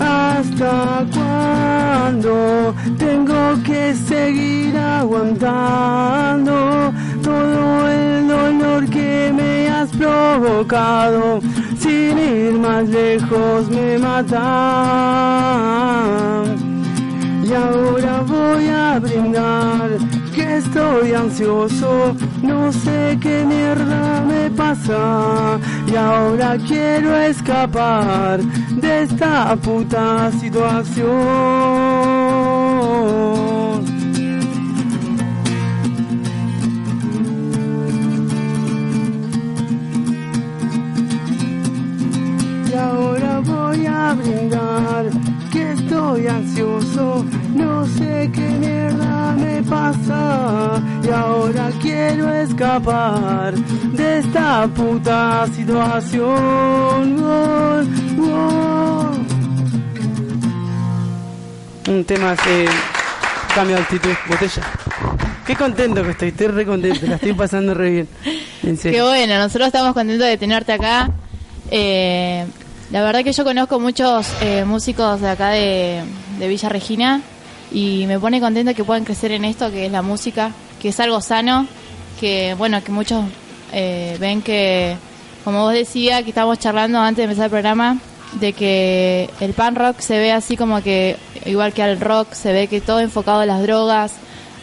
¿Hasta 0.00 1.06
cuándo 1.14 2.74
tengo 2.98 3.62
que 3.64 3.94
seguir 3.94 4.76
aguantando 4.76 6.92
todo 7.22 7.88
el 7.88 8.26
dolor 8.28 8.86
que 8.88 9.32
me 9.34 9.68
has 9.68 9.90
provocado? 9.90 11.40
Sin 11.78 12.18
ir 12.18 12.58
más 12.58 12.88
lejos 12.88 13.70
me 13.70 13.98
matan. 13.98 14.34
Y 17.44 17.52
ahora 17.52 18.22
voy 18.26 18.66
a 18.68 18.98
brindar 18.98 19.90
que 20.34 20.56
estoy 20.56 21.12
ansioso, 21.12 22.14
no 22.42 22.72
sé 22.72 23.16
qué 23.20 23.44
mierda 23.44 24.24
me 24.26 24.50
pasa. 24.50 25.58
Y 25.86 25.94
ahora 25.94 26.56
quiero 26.66 27.16
escapar 27.16 28.40
de 28.42 29.02
esta 29.02 29.54
puta 29.56 30.30
situación. 30.32 31.04
Y 42.68 42.74
ahora 42.74 43.40
voy 43.40 43.86
a 43.86 44.14
brindar 44.14 45.04
que 45.52 45.72
estoy 45.72 46.26
ansioso, 46.26 47.24
no 47.54 47.86
sé 47.86 48.30
qué 48.32 48.48
mierda 48.58 49.34
me 49.36 49.43
pasa. 49.68 50.82
Y 51.02 51.10
ahora 51.10 51.70
quiero 51.80 52.32
escapar 52.32 53.54
de 53.54 54.18
esta 54.18 54.66
puta 54.68 55.46
situación. 55.54 57.24
Un 61.86 62.04
tema 62.04 62.34
que 62.36 62.66
cambia 63.54 63.76
de 63.76 63.82
actitud, 63.82 64.10
botella. 64.28 64.62
Qué 65.46 65.54
contento 65.54 66.02
que 66.02 66.10
estoy, 66.10 66.28
estoy 66.28 66.46
re 66.46 66.64
contento, 66.64 67.06
la 67.06 67.16
estoy 67.16 67.34
pasando 67.34 67.74
re 67.74 67.90
bien. 67.90 68.08
En 68.62 68.78
Qué 68.78 69.02
bueno, 69.02 69.38
nosotros 69.38 69.66
estamos 69.66 69.92
contentos 69.92 70.26
de 70.26 70.38
tenerte 70.38 70.72
acá. 70.72 71.10
Eh, 71.70 72.46
la 72.90 73.02
verdad 73.02 73.22
que 73.22 73.32
yo 73.32 73.44
conozco 73.44 73.78
muchos 73.78 74.26
eh, 74.40 74.64
músicos 74.64 75.20
de 75.20 75.28
acá 75.28 75.50
de 75.50 76.04
Villa 76.38 76.68
Regina 76.70 77.20
y 77.72 78.06
me 78.06 78.18
pone 78.18 78.40
contenta 78.40 78.74
que 78.74 78.84
puedan 78.84 79.04
crecer 79.04 79.32
en 79.32 79.44
esto 79.44 79.70
que 79.70 79.86
es 79.86 79.92
la 79.92 80.02
música, 80.02 80.52
que 80.80 80.88
es 80.88 81.00
algo 81.00 81.20
sano, 81.20 81.66
que 82.20 82.54
bueno, 82.56 82.82
que 82.82 82.92
muchos 82.92 83.24
eh, 83.72 84.16
ven 84.20 84.42
que, 84.42 84.96
como 85.44 85.62
vos 85.62 85.72
decías, 85.72 86.22
que 86.22 86.30
estábamos 86.30 86.58
charlando 86.58 86.98
antes 87.00 87.18
de 87.18 87.24
empezar 87.24 87.46
el 87.46 87.50
programa, 87.50 87.98
de 88.40 88.52
que 88.52 89.30
el 89.40 89.52
pan 89.52 89.74
rock 89.74 90.00
se 90.00 90.18
ve 90.18 90.32
así 90.32 90.56
como 90.56 90.82
que, 90.82 91.16
igual 91.46 91.72
que 91.72 91.82
al 91.82 92.00
rock, 92.00 92.32
se 92.32 92.52
ve 92.52 92.66
que 92.66 92.80
todo 92.80 93.00
enfocado 93.00 93.40
a 93.40 93.46
las 93.46 93.62
drogas, 93.62 94.12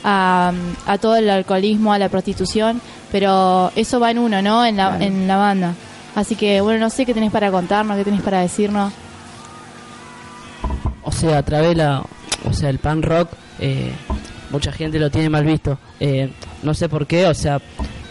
a, 0.04 0.54
a 0.86 0.98
todo 0.98 1.16
el 1.16 1.30
alcoholismo, 1.30 1.94
a 1.94 2.00
la 2.00 2.10
prostitución, 2.10 2.82
pero 3.12 3.72
eso 3.76 4.00
va 4.00 4.12
en 4.12 4.20
uno, 4.20 4.42
¿no? 4.42 4.66
En 4.66 4.78
la, 4.78 4.98
en 5.04 5.28
la 5.28 5.38
banda. 5.38 5.74
Así 6.16 6.36
que, 6.36 6.62
bueno, 6.62 6.80
no 6.80 6.90
sé 6.90 7.06
qué 7.06 7.14
tenés 7.14 7.32
para 7.32 7.52
contarnos, 7.52 7.98
qué 7.98 8.04
tenés 8.04 8.22
para 8.22 8.42
decirnos. 8.42 8.92
O 11.04 11.12
sea, 11.12 11.40
a 11.40 11.44
través 11.44 11.70
de 11.70 11.76
la, 11.76 12.04
o 12.46 12.54
sea, 12.54 12.70
el 12.70 12.80
pan 12.80 13.02
rock, 13.02 13.30
eh, 13.60 13.92
mucha 14.50 14.72
gente 14.72 15.00
lo 15.00 15.10
tiene 15.10 15.30
mal 15.30 15.46
visto. 15.46 15.78
Eh, 16.00 16.30
no 16.64 16.74
sé 16.74 16.90
por 16.90 17.06
qué, 17.08 17.26
o 17.28 17.34
sea, 17.34 17.60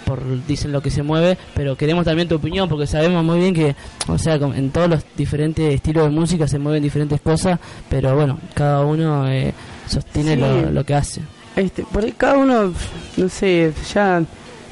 por 0.05 0.21
dicen 0.47 0.73
lo 0.73 0.83
que 0.83 0.91
se 0.91 1.03
mueve, 1.03 1.39
pero 1.55 1.77
queremos 1.77 2.05
también 2.05 2.27
tu 2.29 2.35
opinión 2.37 2.69
porque 2.69 2.87
sabemos 2.87 3.23
muy 3.25 3.39
bien 3.39 3.55
que, 3.55 3.77
o 4.09 4.19
sea, 4.19 4.35
en 4.35 4.71
todos 4.71 4.89
los 4.91 5.05
diferentes 5.17 5.73
estilos 5.75 6.05
de 6.05 6.11
música 6.11 6.49
se 6.49 6.59
mueven 6.59 6.83
diferentes 6.83 7.21
cosas, 7.21 7.59
pero 7.89 8.15
bueno, 8.17 8.39
cada 8.55 8.85
uno 8.85 9.29
eh, 9.31 9.53
sostiene 9.87 10.35
Sí. 10.35 10.41
lo, 10.41 10.71
lo 10.73 10.85
que 10.85 10.95
hace. 10.95 11.21
Este, 11.57 11.83
por 11.85 12.05
ahí 12.05 12.13
cada 12.17 12.39
uno, 12.39 12.73
no 13.17 13.29
sé, 13.29 13.73
ya 13.93 14.23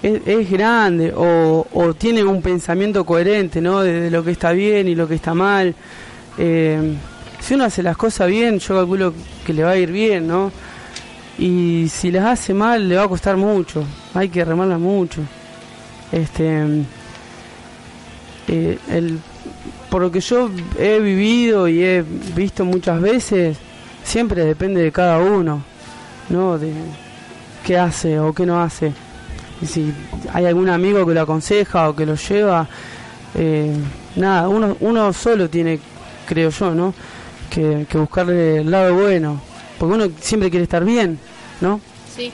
es, 0.03 0.21
es 0.27 0.51
grande 0.51 1.13
o, 1.17 1.67
o 1.73 1.95
tiene 1.95 2.23
un 2.25 2.41
pensamiento 2.43 3.05
coherente, 3.05 3.61
¿no? 3.61 3.81
De, 3.83 4.01
de 4.01 4.11
lo 4.11 4.25
que 4.25 4.31
está 4.33 4.53
bien 4.53 4.89
y 4.89 4.95
lo 4.95 5.07
que 5.09 5.17
está 5.17 5.35
mal. 5.35 5.75
Eh, 6.39 6.95
si 7.41 7.55
uno 7.55 7.65
hace 7.65 7.83
las 7.83 7.97
cosas 7.97 8.29
bien, 8.29 8.59
yo 8.59 8.77
calculo 8.77 9.15
que 9.47 9.53
le 9.53 9.65
va 9.65 9.71
a 9.71 9.77
ir 9.77 9.91
bien, 9.91 10.27
¿no? 10.27 10.53
Y 11.39 11.89
si 11.89 12.11
las 12.11 12.25
hace 12.25 12.53
mal, 12.55 12.89
le 12.89 12.97
va 12.97 13.05
a 13.05 13.09
costar 13.09 13.37
mucho. 13.37 13.85
Hay 14.15 14.29
que 14.29 14.45
remarlas 14.45 14.81
mucho. 14.81 15.23
Este, 16.11 16.85
eh, 18.49 18.79
el, 18.89 19.21
por 19.91 20.03
lo 20.03 20.11
que 20.11 20.21
yo 20.21 20.51
he 20.79 20.99
vivido 20.99 21.69
y 21.69 21.83
he 21.83 22.05
visto 22.35 22.65
muchas 22.65 23.01
veces, 23.01 23.57
siempre 24.03 24.45
depende 24.45 24.83
de 24.83 24.91
cada 24.91 25.19
uno. 25.19 25.63
¿no? 26.29 26.59
De 26.59 26.73
qué 27.65 27.79
hace 27.79 28.19
o 28.19 28.33
qué 28.33 28.47
no 28.47 28.61
hace. 28.61 28.93
Y 29.61 29.67
si 29.67 29.93
hay 30.33 30.47
algún 30.47 30.69
amigo 30.69 31.07
que 31.07 31.15
lo 31.15 31.23
aconseja 31.23 31.89
o 31.89 31.97
que 31.97 32.07
lo 32.07 32.15
lleva, 32.15 32.67
eh, 33.35 33.75
nada, 34.17 34.49
uno, 34.49 34.77
uno 34.81 35.13
solo 35.13 35.49
tiene, 35.49 35.81
creo 36.27 36.51
yo, 36.51 36.75
¿no? 36.75 36.95
Que, 37.51 37.87
que 37.89 37.99
buscarle 37.99 38.59
el 38.59 38.71
lado 38.71 38.95
bueno, 38.95 39.41
porque 39.79 39.95
uno 39.95 40.07
siempre 40.21 40.51
quiere 40.51 40.65
estar 40.65 40.85
bien, 40.85 41.19
¿no? 41.61 41.81
Sí. 42.15 42.33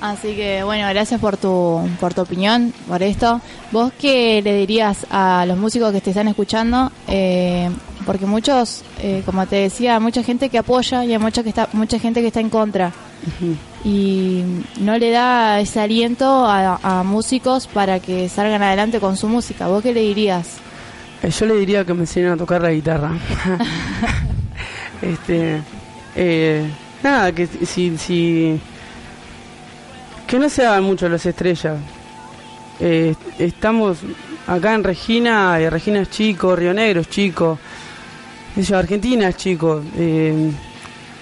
Así 0.00 0.34
que, 0.34 0.62
bueno, 0.64 0.88
gracias 0.88 1.20
por 1.20 1.36
tu, 1.36 1.86
por 2.00 2.14
tu 2.14 2.22
opinión, 2.22 2.72
por 2.88 3.02
esto. 3.02 3.40
¿Vos 3.70 3.92
qué 3.98 4.40
le 4.42 4.54
dirías 4.54 5.06
a 5.10 5.44
los 5.46 5.58
músicos 5.58 5.92
que 5.92 6.00
te 6.00 6.10
están 6.10 6.26
escuchando? 6.28 6.90
Eh, 7.06 7.68
porque 8.06 8.24
muchos, 8.24 8.82
eh, 9.02 9.22
como 9.26 9.46
te 9.46 9.56
decía, 9.56 9.96
hay 9.96 10.00
mucha 10.00 10.22
gente 10.22 10.48
que 10.48 10.56
apoya 10.56 11.04
y 11.04 11.12
hay 11.12 11.18
mucha, 11.18 11.42
que 11.42 11.50
está, 11.50 11.68
mucha 11.74 11.98
gente 11.98 12.22
que 12.22 12.28
está 12.28 12.40
en 12.40 12.48
contra. 12.48 12.92
y 13.84 14.42
no 14.80 14.96
le 14.96 15.10
da 15.10 15.60
ese 15.60 15.80
aliento 15.80 16.46
a, 16.46 17.02
músicos 17.04 17.66
para 17.66 18.00
que 18.00 18.30
salgan 18.30 18.62
adelante 18.62 19.00
con 19.00 19.18
su 19.18 19.28
música. 19.28 19.66
¿Vos 19.68 19.82
qué 19.82 19.92
le 19.92 20.00
dirías? 20.00 20.56
Eh, 21.22 21.30
yo 21.30 21.44
le 21.44 21.56
diría 21.56 21.84
que 21.84 21.92
me 21.92 22.00
enseñen 22.00 22.30
a 22.30 22.36
tocar 22.38 22.62
la 22.62 22.70
guitarra. 22.70 23.12
este, 25.02 25.62
eh, 26.16 26.70
nada, 27.02 27.32
que 27.32 27.46
si, 27.46 27.96
si 27.96 28.60
que 30.30 30.38
no 30.38 30.48
se 30.48 30.64
hagan 30.64 30.84
mucho 30.84 31.08
las 31.08 31.26
estrellas. 31.26 31.76
Eh, 32.78 33.16
estamos 33.36 33.98
acá 34.46 34.74
en 34.74 34.84
Regina, 34.84 35.58
y 35.60 35.68
Regina 35.68 36.00
es 36.02 36.10
chico, 36.10 36.54
Río 36.54 36.72
Negro 36.72 37.00
es 37.00 37.10
chico, 37.10 37.58
Argentina 38.72 39.28
es 39.28 39.36
chico. 39.36 39.82
Eh, 39.96 40.52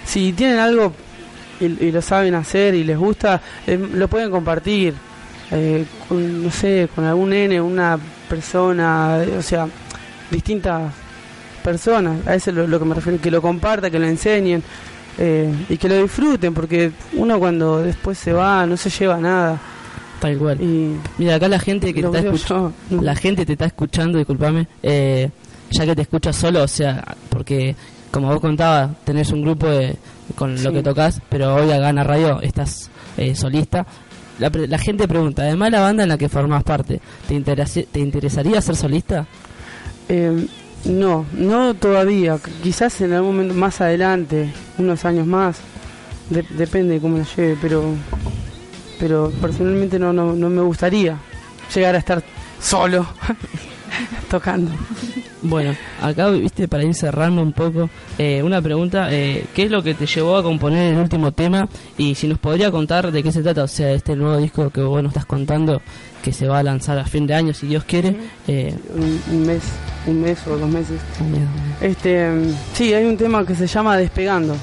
si 0.05 0.31
tienen 0.33 0.59
algo 0.59 0.93
y, 1.59 1.91
lo 1.91 2.03
saben 2.03 2.35
hacer 2.35 2.75
y 2.75 2.83
les 2.83 2.97
gusta, 2.99 3.41
eh, 3.65 3.77
lo 3.77 4.07
pueden 4.07 4.29
compartir. 4.29 4.93
con, 6.07 6.43
no 6.43 6.51
sé, 6.51 6.87
con 6.93 7.03
algún 7.05 7.31
nene, 7.31 7.59
una 7.59 7.97
persona, 8.29 9.25
o 9.35 9.41
sea, 9.41 9.67
distintas 10.29 10.93
personas. 11.69 12.25
A 12.27 12.35
eso 12.35 12.49
es 12.49 12.55
lo, 12.55 12.67
lo 12.67 12.79
que 12.79 12.85
me 12.85 12.95
refiero, 12.95 13.21
que 13.21 13.31
lo 13.31 13.41
compartan, 13.41 13.91
que 13.91 13.99
lo 13.99 14.07
enseñen. 14.07 14.63
y 15.69 15.77
que 15.77 15.89
lo 15.89 16.01
disfruten, 16.01 16.53
porque 16.53 16.91
uno 17.13 17.39
cuando 17.39 17.81
después 17.83 18.17
se 18.17 18.31
va 18.31 18.65
no 18.65 18.77
se 18.77 18.89
lleva 18.89 19.17
nada. 19.17 19.59
Tal 20.19 20.37
cual. 20.37 20.61
Y 20.61 20.95
Mira, 21.17 21.35
acá 21.35 21.47
la 21.47 21.59
gente 21.59 21.93
que 21.93 22.01
está 22.01 22.19
escuchando, 22.19 22.73
la 22.89 23.15
gente 23.15 23.45
te 23.45 23.53
está 23.53 23.65
escuchando, 23.65 24.17
discúlpame, 24.17 24.67
eh, 24.83 25.29
ya 25.71 25.85
que 25.85 25.95
te 25.95 26.01
escuchas 26.01 26.35
solo, 26.35 26.63
o 26.63 26.67
sea, 26.67 27.15
porque 27.29 27.75
como 28.11 28.27
vos 28.27 28.39
contabas, 28.39 28.91
tenés 29.05 29.31
un 29.31 29.43
grupo 29.43 29.67
de, 29.67 29.95
con 30.35 30.61
lo 30.61 30.71
que 30.73 30.83
tocas, 30.83 31.21
pero 31.29 31.55
hoy 31.55 31.71
acá 31.71 31.89
en 31.89 31.95
la 31.95 32.03
radio 32.03 32.41
estás 32.41 32.89
eh, 33.17 33.33
solista. 33.35 33.85
La, 34.39 34.49
la, 34.49 34.77
gente 34.77 35.07
pregunta, 35.07 35.43
además 35.43 35.71
la 35.71 35.81
banda 35.81 36.03
en 36.03 36.09
la 36.09 36.17
que 36.17 36.29
formas 36.29 36.63
parte, 36.63 37.01
¿te, 37.27 37.41
¿te 37.41 37.99
interesaría 37.99 38.61
ser 38.61 38.75
solista? 38.75 39.25
Eh, 40.07 40.47
no, 40.85 41.25
no 41.33 41.73
todavía. 41.73 42.37
Quizás 42.63 43.01
en 43.01 43.13
algún 43.13 43.35
momento 43.35 43.53
más 43.53 43.81
adelante, 43.81 44.53
unos 44.77 45.05
años 45.05 45.27
más. 45.27 45.59
depende 46.29 46.95
de 46.95 46.99
cómo 47.01 47.17
lo 47.17 47.25
lleve, 47.35 47.57
pero 47.61 47.95
pero 48.99 49.31
personalmente 49.41 49.97
no, 49.97 50.11
no, 50.11 50.33
no 50.33 50.49
me 50.49 50.61
gustaría 50.61 51.17
llegar 51.73 51.95
a 51.95 51.99
estar 51.99 52.21
solo 52.59 53.07
tocando. 54.29 54.71
Bueno, 55.41 55.73
acá, 56.01 56.29
viste, 56.31 56.67
para 56.67 56.83
ir 56.83 56.93
cerrando 56.93 57.41
un 57.41 57.53
poco, 57.53 57.89
eh, 58.17 58.43
una 58.43 58.61
pregunta, 58.61 59.07
eh, 59.09 59.45
¿qué 59.53 59.63
es 59.63 59.71
lo 59.71 59.81
que 59.81 59.93
te 59.93 60.05
llevó 60.05 60.35
a 60.35 60.43
componer 60.43 60.93
el 60.93 60.99
último 60.99 61.31
tema? 61.31 61.69
Y 61.97 62.15
si 62.15 62.27
nos 62.27 62.39
podría 62.39 62.71
contar 62.71 63.09
de 63.09 63.23
qué 63.23 63.31
se 63.31 63.41
trata, 63.41 63.63
o 63.63 63.67
sea, 63.67 63.91
este 63.91 64.17
nuevo 64.17 64.37
disco 64.37 64.69
que 64.69 64.81
vos 64.81 65.01
nos 65.01 65.11
estás 65.11 65.25
contando, 65.25 65.81
que 66.21 66.33
se 66.33 66.47
va 66.47 66.59
a 66.59 66.63
lanzar 66.63 66.99
a 66.99 67.05
fin 67.05 67.25
de 67.25 67.35
año, 67.35 67.53
si 67.53 67.67
Dios 67.67 67.85
quiere. 67.85 68.17
Eh, 68.47 68.75
un, 69.31 69.45
mes, 69.45 69.63
un 70.09 70.21
mes 70.21 70.39
o 70.47 70.57
dos 70.57 70.69
meses. 70.69 70.99
Este, 71.81 72.29
sí, 72.73 72.93
hay 72.93 73.05
un 73.05 73.17
tema 73.17 73.45
que 73.45 73.55
se 73.55 73.67
llama 73.67 73.97
Despegando. 73.97 74.55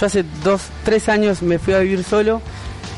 Yo 0.00 0.06
hace 0.06 0.24
dos, 0.42 0.62
tres 0.82 1.10
años 1.10 1.42
me 1.42 1.58
fui 1.58 1.74
a 1.74 1.80
vivir 1.80 2.02
solo, 2.04 2.40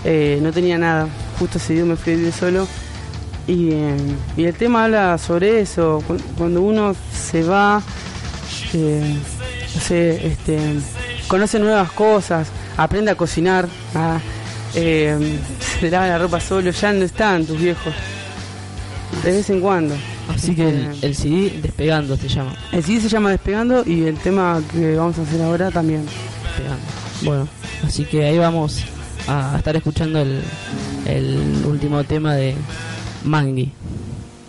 eh, 0.05 0.39
no 0.41 0.53
tenía 0.53 0.79
nada, 0.79 1.09
justo 1.37 1.59
ese 1.59 1.73
día 1.75 1.85
me 1.85 1.97
fui 1.97 2.13
a 2.13 2.17
vivir 2.17 2.33
solo. 2.33 2.69
Y, 3.49 3.71
eh, 3.73 3.97
el 4.37 4.55
tema 4.55 4.85
habla 4.85 5.19
sobre 5.19 5.61
eso, 5.61 6.01
cuando 6.39 6.63
uno 6.63 6.95
se 7.13 7.43
va, 7.43 7.83
eh, 8.73 9.17
este, 9.91 10.79
conoce 11.27 11.59
nuevas 11.59 11.91
cosas, 11.91 12.47
aprende 12.77 13.11
a 13.11 13.17
cocinar, 13.17 13.69
se 14.73 15.91
lava 15.91 16.07
la 16.07 16.19
ropa 16.19 16.39
solo, 16.39 16.71
ya 16.71 16.93
no 16.93 17.05
están 17.05 17.45
tus 17.47 17.59
viejos, 17.59 17.93
de 19.25 19.33
vez 19.33 19.51
en 19.51 19.61
cuando. 19.61 19.95
Así 20.29 20.55
que 20.55 20.69
el, 20.69 20.99
el, 21.03 21.15
CD 21.15 21.61
Despegando 21.63 22.17
se 22.17 22.29
llama. 22.29 22.55
El 22.73 22.83
CD 22.83 23.01
se 23.01 23.09
llama 23.09 23.31
Despegando 23.31 23.85
y 23.87 24.05
el 24.05 24.17
tema 24.17 24.61
que 24.73 24.97
vamos 24.97 25.19
a 25.19 25.23
hacer 25.23 25.43
ahora 25.43 25.71
también. 25.71 26.07
Bueno, 27.25 27.49
así 27.85 28.05
que 28.05 28.25
ahí 28.25 28.39
vamos 28.39 28.85
a 29.29 29.57
estar 29.57 29.77
escuchando 29.77 30.21
el, 30.21 30.41
el 31.07 31.65
último 31.67 32.03
tema 32.05 32.35
de 32.35 32.55
Mangi, 33.25 33.73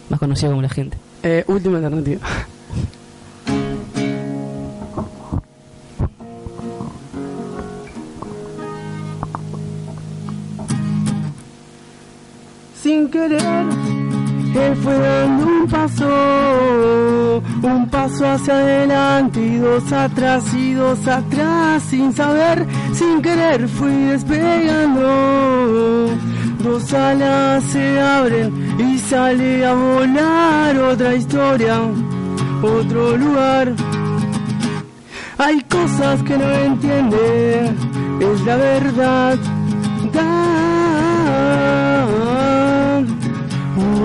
más 0.10 0.20
conocido 0.20 0.52
como 0.52 0.62
la 0.62 0.70
gente. 0.70 0.98
Eh, 1.22 1.44
última 1.48 1.78
alternativa. 1.78 2.20
Un 17.62 17.90
paso 17.92 18.26
hacia 18.26 18.54
adelante 18.54 19.42
y 19.42 19.58
dos 19.58 19.92
atrás 19.92 20.46
y 20.54 20.74
dos 20.74 21.06
atrás, 21.08 21.84
sin 21.84 22.14
saber, 22.14 22.66
sin 22.94 23.22
querer 23.22 23.68
fui 23.68 24.06
despegando. 24.06 26.08
Dos 26.64 26.94
alas 26.94 27.62
se 27.66 28.00
abren 28.00 28.80
y 28.80 28.98
sale 28.98 29.66
a 29.66 29.74
volar 29.74 30.78
otra 30.78 31.16
historia, 31.16 31.82
otro 32.62 33.18
lugar. 33.18 33.74
Hay 35.38 35.62
cosas 35.64 36.24
que 36.24 36.38
no 36.38 36.50
entiende, 36.50 37.72
es 38.22 38.42
la 38.46 38.56
verdad. 38.56 39.38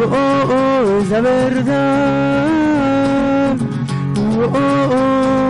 Oh, 0.00 0.04
oh, 0.04 1.00
es 1.00 1.10
la 1.10 1.20
verdad. 1.20 2.46
Oh, 4.38 4.52
oh. 4.54 5.40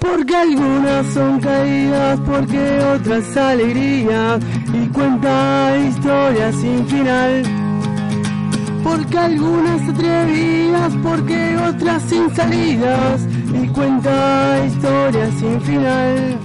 Porque 0.00 0.34
algunas 0.34 1.06
son 1.14 1.38
caídas, 1.38 2.18
porque 2.26 2.80
otras 2.96 3.36
alegrías 3.36 4.40
y 4.74 4.88
cuenta 4.88 5.76
historias 5.88 6.56
sin 6.56 6.84
final. 6.88 7.44
Porque 8.82 9.16
algunas 9.16 9.88
atrevidas, 9.88 10.92
porque 11.04 11.56
otras 11.56 12.02
sin 12.02 12.34
salidas 12.34 13.28
y 13.54 13.68
cuenta 13.68 14.66
historias 14.66 15.30
sin 15.38 15.60
final. 15.60 16.36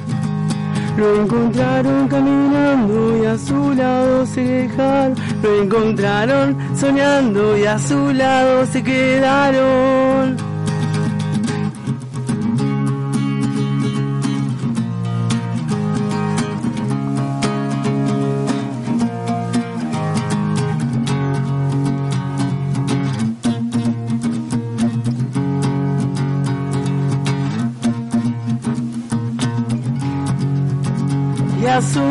Lo 0.97 1.21
encontraron 1.21 2.07
caminando 2.07 3.17
y 3.21 3.25
a 3.25 3.38
su 3.38 3.73
lado 3.73 4.25
se 4.25 4.41
dejaron. 4.41 5.15
Lo 5.43 5.62
encontraron 5.62 6.57
soñando 6.75 7.57
y 7.57 7.65
a 7.65 7.77
su 7.77 8.12
lado 8.13 8.65
se 8.65 8.83
quedaron. 8.83 10.46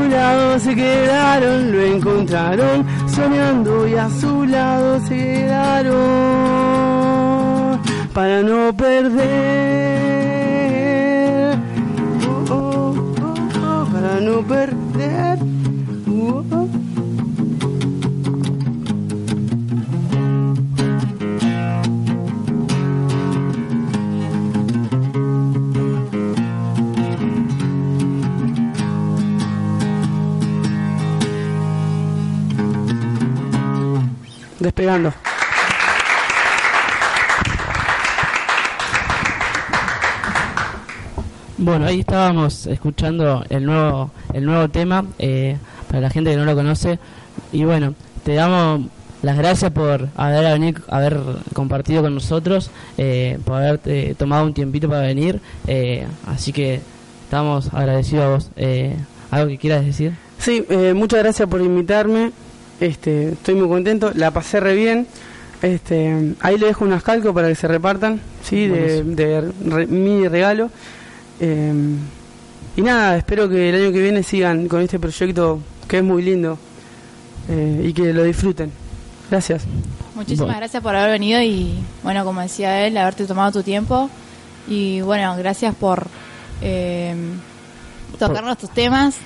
Lado 0.08 0.58
se 0.58 0.74
quedaron, 0.74 1.72
lo 1.72 1.82
encontraron 1.82 2.84
soñando 3.06 3.86
y 3.86 3.94
a 3.94 4.08
su 4.10 4.44
lado 4.44 5.00
se 5.00 5.16
quedaron. 5.16 5.96
Para 8.12 8.42
no 8.42 8.72
perder, 8.74 9.25
Bueno, 41.58 41.86
ahí 41.86 42.00
estábamos 42.00 42.66
escuchando 42.66 43.44
el 43.48 43.64
nuevo 43.64 44.10
el 44.34 44.44
nuevo 44.44 44.68
tema 44.68 45.04
eh, 45.18 45.56
para 45.88 46.00
la 46.00 46.10
gente 46.10 46.30
que 46.30 46.36
no 46.36 46.44
lo 46.44 46.54
conoce 46.54 46.98
y 47.52 47.64
bueno, 47.64 47.94
te 48.24 48.34
damos 48.34 48.82
las 49.22 49.36
gracias 49.36 49.72
por 49.72 50.08
haber 50.14 50.44
venido, 50.52 50.82
haber 50.88 51.18
compartido 51.52 52.02
con 52.02 52.14
nosotros, 52.14 52.70
eh, 52.98 53.38
por 53.44 53.56
haber 53.56 53.80
eh, 53.86 54.14
tomado 54.16 54.44
un 54.44 54.54
tiempito 54.54 54.88
para 54.88 55.00
venir. 55.02 55.40
Eh, 55.66 56.06
así 56.26 56.52
que 56.52 56.80
estamos 57.24 57.72
agradecidos 57.72 58.24
a 58.24 58.28
vos. 58.28 58.50
Eh, 58.56 58.96
¿Algo 59.30 59.48
que 59.48 59.58
quieras 59.58 59.84
decir? 59.84 60.12
Sí, 60.38 60.64
eh, 60.68 60.94
muchas 60.94 61.22
gracias 61.22 61.48
por 61.48 61.60
invitarme. 61.60 62.30
Este, 62.80 63.30
estoy 63.30 63.54
muy 63.54 63.68
contento, 63.68 64.10
la 64.14 64.30
pasé 64.30 64.60
re 64.60 64.74
bien. 64.74 65.06
Este, 65.62 66.34
ahí 66.40 66.58
le 66.58 66.66
dejo 66.66 66.84
unas 66.84 67.02
calcos 67.02 67.32
para 67.34 67.48
que 67.48 67.54
se 67.54 67.66
repartan, 67.66 68.20
sí, 68.42 68.66
de, 68.66 69.02
de 69.04 69.52
re- 69.64 69.86
mi 69.86 70.28
regalo. 70.28 70.70
Eh, 71.40 71.72
y 72.76 72.82
nada, 72.82 73.16
espero 73.16 73.48
que 73.48 73.70
el 73.70 73.74
año 73.74 73.92
que 73.92 74.02
viene 74.02 74.22
sigan 74.22 74.68
con 74.68 74.82
este 74.82 74.98
proyecto 74.98 75.60
que 75.88 75.98
es 75.98 76.04
muy 76.04 76.22
lindo 76.22 76.58
eh, 77.48 77.84
y 77.88 77.92
que 77.94 78.12
lo 78.12 78.22
disfruten. 78.24 78.70
Gracias. 79.30 79.64
Muchísimas 80.14 80.46
Bueno. 80.46 80.58
gracias 80.58 80.82
por 80.82 80.94
haber 80.94 81.10
venido 81.12 81.40
y, 81.42 81.74
bueno, 82.02 82.24
como 82.24 82.40
decía 82.42 82.86
él, 82.86 82.96
haberte 82.98 83.24
tomado 83.26 83.52
tu 83.52 83.62
tiempo. 83.62 84.10
Y, 84.68 85.00
bueno, 85.00 85.34
gracias 85.38 85.74
por 85.74 86.06
eh, 86.60 87.14
tocarnos 88.18 88.58
tus 88.58 88.70
temas. 88.70 89.16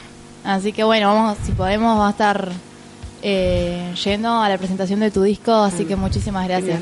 Así 0.44 0.72
que, 0.72 0.84
bueno, 0.84 1.12
vamos, 1.12 1.38
si 1.44 1.52
podemos, 1.52 1.88
vamos 1.88 2.06
a 2.06 2.10
estar 2.10 2.48
eh, 3.22 3.92
yendo 4.04 4.40
a 4.42 4.48
la 4.48 4.58
presentación 4.58 5.00
de 5.00 5.10
tu 5.10 5.22
disco. 5.22 5.52
Así 5.52 5.84
que 5.84 5.96
muchísimas 5.96 6.46
gracias. 6.48 6.80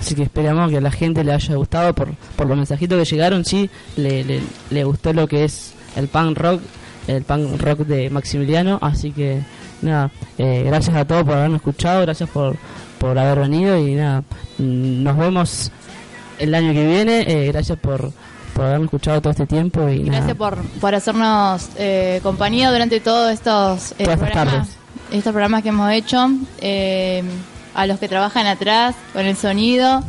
Así 0.00 0.14
que 0.14 0.22
esperamos 0.24 0.70
que 0.70 0.76
a 0.76 0.80
la 0.80 0.90
gente 0.90 1.24
le 1.24 1.32
haya 1.32 1.54
gustado 1.54 1.94
por, 1.94 2.14
por 2.36 2.46
los 2.46 2.56
mensajitos 2.56 2.98
que 2.98 3.04
llegaron. 3.14 3.44
Sí, 3.44 3.70
le, 3.96 4.24
le, 4.24 4.40
le 4.70 4.84
gustó 4.84 5.12
lo 5.12 5.26
que 5.26 5.44
es 5.44 5.72
el 5.96 6.08
punk 6.08 6.36
rock, 6.38 6.60
el 7.08 7.22
punk 7.22 7.60
rock 7.60 7.78
de 7.80 8.10
Maximiliano. 8.10 8.78
Así 8.82 9.10
que 9.12 9.40
nada, 9.82 10.10
eh, 10.38 10.62
gracias 10.66 10.96
a 10.96 11.04
todos 11.06 11.24
por 11.24 11.34
habernos 11.34 11.56
escuchado, 11.60 12.02
gracias 12.02 12.28
por, 12.30 12.56
por 12.98 13.18
haber 13.18 13.40
venido 13.40 13.78
y 13.78 13.94
nada, 13.94 14.20
mm, 14.58 15.02
nos 15.02 15.16
vemos 15.16 15.72
el 16.38 16.54
año 16.54 16.72
que 16.72 16.86
viene. 16.86 17.20
eh, 17.26 17.46
gracias 17.52 17.78
por, 17.78 18.12
por 18.54 18.64
habernos 18.66 18.86
escuchado 18.86 19.20
todo 19.22 19.30
este 19.30 19.46
tiempo 19.46 19.88
y, 19.88 20.02
gracias 20.04 20.36
por, 20.36 20.56
por 20.80 20.94
hacernos 20.94 21.68
eh, 21.78 22.20
compañía 22.22 22.70
durante 22.70 23.00
todos 23.00 23.32
estos 23.32 23.92
eh, 23.92 24.04
Todas 24.04 24.20
estas 24.20 24.30
programas, 24.30 24.54
tardes. 24.68 24.76
Estos 25.10 25.32
programas 25.32 25.62
que 25.62 25.68
hemos 25.70 25.90
hecho. 25.92 26.28
eh, 26.60 27.22
a 27.74 27.86
los 27.86 27.98
que 27.98 28.08
trabajan 28.08 28.46
atrás 28.46 28.94
con 29.12 29.26
el 29.26 29.36
sonido, 29.36 30.02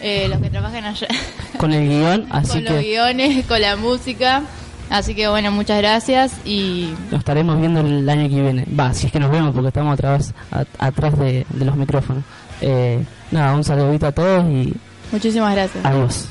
eh, 0.00 0.26
los 0.28 0.40
que 0.40 0.50
trabajan 0.50 0.84
allá 0.84 1.06
con 1.58 1.72
el 1.72 1.88
guion, 1.88 2.26
así 2.30 2.54
con 2.64 2.64
los 2.74 2.82
guiones, 2.82 3.46
con 3.46 3.60
la 3.60 3.76
música. 3.76 4.42
Así 4.90 5.14
que 5.14 5.28
bueno, 5.28 5.52
muchas 5.52 5.78
gracias 5.78 6.32
y 6.44 6.92
nos 7.12 7.20
estaremos 7.20 7.60
viendo 7.60 7.80
el 7.80 8.08
año 8.08 8.28
que 8.28 8.40
viene. 8.42 8.64
Va, 8.78 8.92
si 8.94 9.06
es 9.06 9.12
que 9.12 9.20
nos 9.20 9.30
vemos 9.30 9.52
porque 9.54 9.68
estamos 9.68 9.92
atrás, 9.94 10.34
a- 10.50 10.64
atrás 10.86 11.16
de, 11.18 11.46
de 11.50 11.64
los 11.64 11.76
micrófonos. 11.76 12.24
Eh, 12.62 13.04
nada, 13.30 13.54
un 13.54 13.62
saludito 13.62 14.06
a 14.08 14.12
todos 14.12 14.44
y 14.50 14.74
muchísimas 15.12 15.54
gracias. 15.54 15.84
adiós. 15.84 16.26